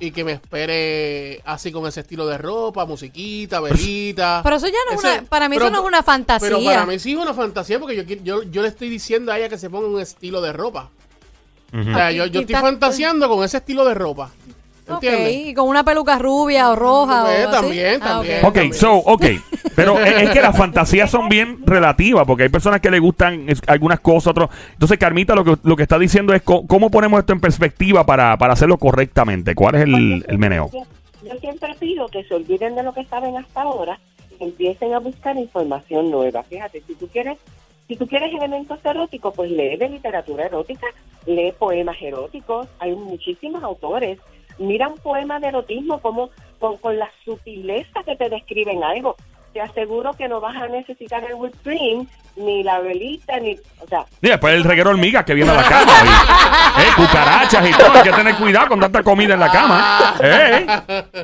y 0.00 0.10
que 0.12 0.22
me 0.22 0.32
espere 0.32 1.40
así 1.44 1.72
con 1.72 1.86
ese 1.86 2.00
estilo 2.00 2.26
de 2.26 2.38
ropa, 2.38 2.84
musiquita, 2.86 3.60
velita. 3.60 4.40
Pero 4.44 4.56
eso 4.56 4.66
ya 4.66 4.72
no 4.90 4.96
es 4.96 5.02
una, 5.04 5.22
para 5.28 5.48
mí 5.48 5.56
pero- 5.56 5.66
eso 5.66 5.76
no 5.76 5.82
es 5.82 5.88
una 5.88 6.02
fantasía. 6.02 6.48
Pero 6.48 6.62
para 6.64 6.86
mí 6.86 6.98
sí 6.98 7.12
es 7.12 7.18
una 7.18 7.34
fantasía 7.34 7.80
porque 7.80 7.96
yo, 7.96 8.02
yo, 8.22 8.42
yo 8.44 8.62
le 8.62 8.68
estoy 8.68 8.88
diciendo 8.90 9.32
a 9.32 9.38
ella 9.38 9.48
que 9.48 9.58
se 9.58 9.68
ponga 9.70 9.88
un 9.88 10.00
estilo 10.00 10.40
de 10.40 10.52
ropa. 10.52 10.90
O 11.72 11.82
sea, 11.82 12.10
yo, 12.12 12.24
yo 12.26 12.40
estoy 12.40 12.54
ta- 12.54 12.60
fantaseando 12.60 13.28
con 13.28 13.42
ese 13.44 13.56
estilo 13.58 13.84
de 13.84 13.94
ropa. 13.94 14.30
Ok, 14.88 15.02
¿Entiendes? 15.04 15.34
y 15.48 15.54
con 15.54 15.68
una 15.68 15.84
peluca 15.84 16.18
rubia 16.18 16.70
o 16.70 16.76
roja 16.76 17.24
Pues, 17.26 17.44
o 17.46 17.48
así. 17.48 17.60
también, 17.60 17.98
Ah, 18.02 18.06
también. 18.08 18.44
ok. 18.44 18.56
Ok, 18.68 18.72
so, 18.72 18.94
ok. 18.96 19.24
Pero 19.76 20.00
es, 20.00 20.22
es 20.22 20.30
que 20.30 20.40
las 20.40 20.56
fantasías 20.56 21.10
son 21.10 21.28
bien 21.28 21.58
relativas, 21.66 22.24
porque 22.26 22.44
hay 22.44 22.48
personas 22.48 22.80
que 22.80 22.90
le 22.90 22.98
gustan 22.98 23.48
es- 23.48 23.60
algunas 23.66 24.00
cosas, 24.00 24.28
otros. 24.28 24.50
Entonces, 24.72 24.98
Carmita 24.98 25.34
lo 25.34 25.44
que, 25.44 25.56
lo 25.62 25.76
que 25.76 25.82
está 25.84 25.98
diciendo 25.98 26.32
es 26.34 26.42
co- 26.42 26.66
cómo 26.66 26.90
ponemos 26.90 27.20
esto 27.20 27.32
en 27.32 27.40
perspectiva 27.40 28.04
para, 28.04 28.36
para 28.38 28.54
hacerlo 28.54 28.78
correctamente. 28.78 29.54
¿Cuál 29.54 29.74
es 29.76 29.82
el, 29.82 30.24
el 30.26 30.38
meneo? 30.38 30.70
Yo, 30.72 30.82
yo 31.24 31.38
siempre 31.40 31.74
pido 31.78 32.08
que 32.08 32.24
se 32.24 32.34
olviden 32.34 32.74
de 32.74 32.82
lo 32.82 32.92
que 32.92 33.04
saben 33.04 33.36
hasta 33.36 33.62
ahora 33.62 33.98
y 34.40 34.44
empiecen 34.44 34.94
a 34.94 34.98
buscar 35.00 35.36
información 35.36 36.10
nueva. 36.10 36.42
Fíjate, 36.44 36.82
si 36.86 36.94
tú 36.94 37.06
quieres, 37.08 37.38
si 37.86 37.94
tú 37.96 38.06
quieres 38.08 38.32
elementos 38.34 38.78
eróticos, 38.84 39.32
pues 39.36 39.50
lee 39.50 39.76
de 39.76 39.88
literatura 39.90 40.46
erótica, 40.46 40.86
lee 41.26 41.52
poemas 41.58 41.96
eróticos. 42.00 42.66
Hay 42.80 42.92
muchísimos 42.96 43.62
autores. 43.62 44.18
Mira 44.58 44.88
un 44.88 44.98
poema 44.98 45.38
de 45.40 45.48
erotismo 45.48 46.00
como 46.00 46.30
con, 46.58 46.76
con 46.78 46.98
la 46.98 47.08
sutileza 47.24 48.02
que 48.04 48.16
te 48.16 48.28
describen 48.28 48.82
algo. 48.82 49.16
Te 49.52 49.60
aseguro 49.60 50.12
que 50.12 50.28
no 50.28 50.40
vas 50.40 50.56
a 50.56 50.68
necesitar 50.68 51.24
el 51.24 51.34
whipped 51.34 51.58
cream, 51.62 52.06
ni 52.36 52.62
la 52.62 52.80
velita, 52.80 53.40
ni, 53.40 53.56
o 53.80 53.88
sea, 53.88 54.04
Y 54.20 54.28
después 54.28 54.54
el 54.54 54.64
reguero 54.64 54.90
hormigas 54.90 55.24
que 55.24 55.34
viene 55.34 55.50
a 55.50 55.54
la 55.54 55.64
cama. 55.64 55.92
y, 56.04 56.80
eh, 56.80 56.90
cucarachas 56.96 57.68
y 57.68 57.72
todo. 57.72 57.92
Hay 57.92 58.02
que 58.02 58.12
tener 58.12 58.34
cuidado 58.36 58.68
con 58.68 58.80
tanta 58.80 59.02
comida 59.02 59.34
en 59.34 59.40
la 59.40 59.50
cama. 59.50 60.14
Eh. 60.22 60.66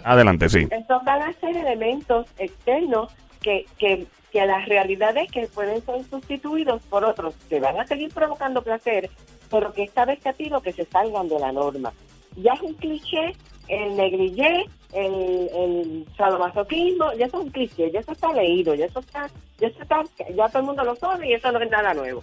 Adelante, 0.05 0.49
sí. 0.49 0.67
Estos 0.71 1.05
van 1.05 1.23
a 1.23 1.33
ser 1.35 1.57
elementos 1.57 2.27
externos 2.39 3.13
que, 3.43 3.67
que, 3.79 4.07
que 4.33 4.47
la 4.47 4.65
realidad 4.65 5.17
es 5.17 5.31
que 5.31 5.47
pueden 5.49 5.85
ser 5.85 6.03
sustituidos 6.09 6.83
por 6.85 7.05
otros 7.05 7.35
que 7.49 7.61
van 7.61 7.79
a 7.79 7.87
seguir 7.87 8.13
provocando 8.13 8.63
placer, 8.63 9.11
pero 9.51 9.73
que 9.73 9.85
esta 9.85 10.05
vez 10.07 10.21
te 10.21 10.33
pido 10.33 10.61
que 10.61 10.73
se 10.73 10.87
salgan 10.87 11.29
de 11.29 11.39
la 11.39 11.53
norma. 11.53 11.93
Ya 12.37 12.53
es 12.55 12.61
un 12.63 12.75
cliché 12.75 13.35
el 13.69 13.97
negligé, 13.97 14.65
el, 14.93 15.49
el 15.55 16.07
sadomasoquismo, 16.17 17.13
ya 17.19 17.27
eso 17.27 17.39
es 17.39 17.45
un 17.47 17.51
cliché, 17.51 17.91
ya 17.91 18.01
eso 18.01 18.13
está 18.13 18.33
leído, 18.33 18.75
ya 18.75 18.87
eso 18.87 19.01
está, 19.01 19.29
ya 19.59 19.69
eso 19.69 19.81
está, 19.83 20.03
ya 20.37 20.49
todo 20.49 20.59
el 20.61 20.67
mundo 20.67 20.85
lo 20.85 20.95
sabe 20.97 21.29
y 21.31 21.33
eso 21.35 21.51
no 21.53 21.61
es 21.61 21.71
nada 21.71 21.95
nuevo. 21.95 22.23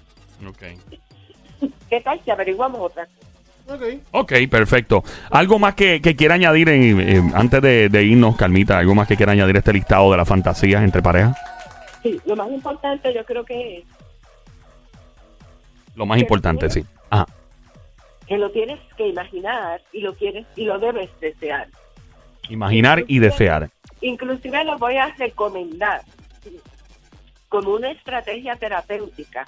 ¿Qué 1.89 2.02
tal 2.02 2.19
si 2.24 2.32
averiguamos 2.32 2.80
otra 2.82 3.06
cosa? 3.06 3.76
Ok. 3.76 3.84
Ok, 4.12 4.34
perfecto. 4.50 5.04
¿Algo 5.30 5.60
más 5.60 5.76
que, 5.76 6.02
que 6.02 6.15
quiera 6.15 6.36
añadir 6.36 6.67
en- 6.69 7.00
en- 7.00 7.36
antes 7.36 7.62
de, 7.62 7.89
de 7.89 8.04
irnos, 8.04 8.36
Calmita? 8.36 8.78
¿Algo 8.80 8.95
más 8.95 9.08
que 9.08 9.15
quiera 9.15 9.32
añadir 9.34 9.56
a 9.56 9.60
este 9.60 9.74
listado 9.74 10.12
de 10.12 10.17
las 10.17 10.28
fantasías 10.28 10.84
entre 10.84 11.02
parejas? 11.02 11.38
Sí, 12.04 12.19
lo 12.26 12.36
más 12.36 12.50
importante 12.52 13.13
yo 13.13 13.24
creo 13.24 13.45
que 13.45 13.78
es 13.80 13.84
Lo 15.95 16.06
más 16.06 16.19
importante, 16.19 16.69
sí. 16.69 16.84
Que 18.27 18.38
lo 18.38 18.49
tienes 18.51 18.79
que 18.97 19.07
imaginar 19.07 19.81
y 19.91 20.01
lo 20.01 20.13
quieres 20.15 20.45
y 20.55 20.65
lo 20.65 20.79
debes 20.79 21.10
desear. 21.19 21.67
Imaginar 22.49 23.03
y 23.07 23.19
desear. 23.19 23.69
Inclusive 24.01 24.63
lo 24.63 24.77
voy 24.77 24.97
a 24.97 25.07
recomendar 25.17 26.01
como 27.49 27.71
una 27.73 27.91
estrategia 27.91 28.55
terapéutica 28.55 29.45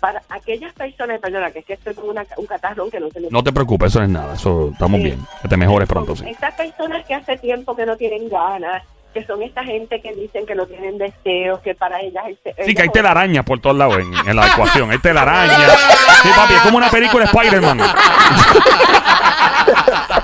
para 0.00 0.22
aquellas 0.30 0.72
personas, 0.72 1.20
perdona, 1.20 1.50
que 1.50 1.58
es 1.60 1.64
que 1.66 1.74
estoy 1.74 1.94
con 1.94 2.08
una- 2.08 2.24
un 2.36 2.46
catarrón 2.46 2.90
que 2.90 3.00
no 3.00 3.10
se 3.10 3.20
me... 3.20 3.28
No 3.30 3.42
te 3.42 3.52
preocupes, 3.52 3.88
eso 3.88 3.98
no 4.00 4.04
es 4.06 4.10
nada. 4.10 4.34
Eso 4.34 4.70
estamos 4.72 4.98
Sí. 4.98 5.04
bien. 5.04 5.20
Que 5.42 5.48
te 5.48 5.56
mejores 5.56 5.88
pronto, 5.88 6.16
sí. 6.16 6.24
Estas 6.28 6.54
personas 6.54 7.04
que 7.06 7.14
hace 7.14 7.36
tiempo 7.36 7.76
que 7.76 7.84
no 7.84 7.96
tienen 7.96 8.28
ganas, 8.30 8.82
que 9.12 9.24
son 9.26 9.42
esta 9.42 9.62
gente 9.64 10.00
que 10.00 10.14
dicen 10.14 10.46
que 10.46 10.54
no 10.54 10.66
tienen 10.66 10.96
deseos, 10.96 11.60
que 11.60 11.74
para 11.74 12.00
ellas... 12.00 12.24
el 12.28 12.38
se- 12.42 12.64
Sí, 12.64 12.74
que 12.74 12.82
hay 12.82 12.86
ellas- 12.86 12.92
telarañas 12.92 13.44
por 13.44 13.60
todos 13.60 13.76
lados 13.76 13.98
en, 13.98 14.14
en 14.28 14.36
la 14.36 14.46
ecuación. 14.48 14.90
Hay 14.90 14.98
telarañas. 14.98 15.58
Sí, 16.22 16.28
papi, 16.36 16.54
es 16.54 16.60
como 16.62 16.76
una 16.78 16.90
película 16.90 17.24
Spider-Man. 17.24 17.80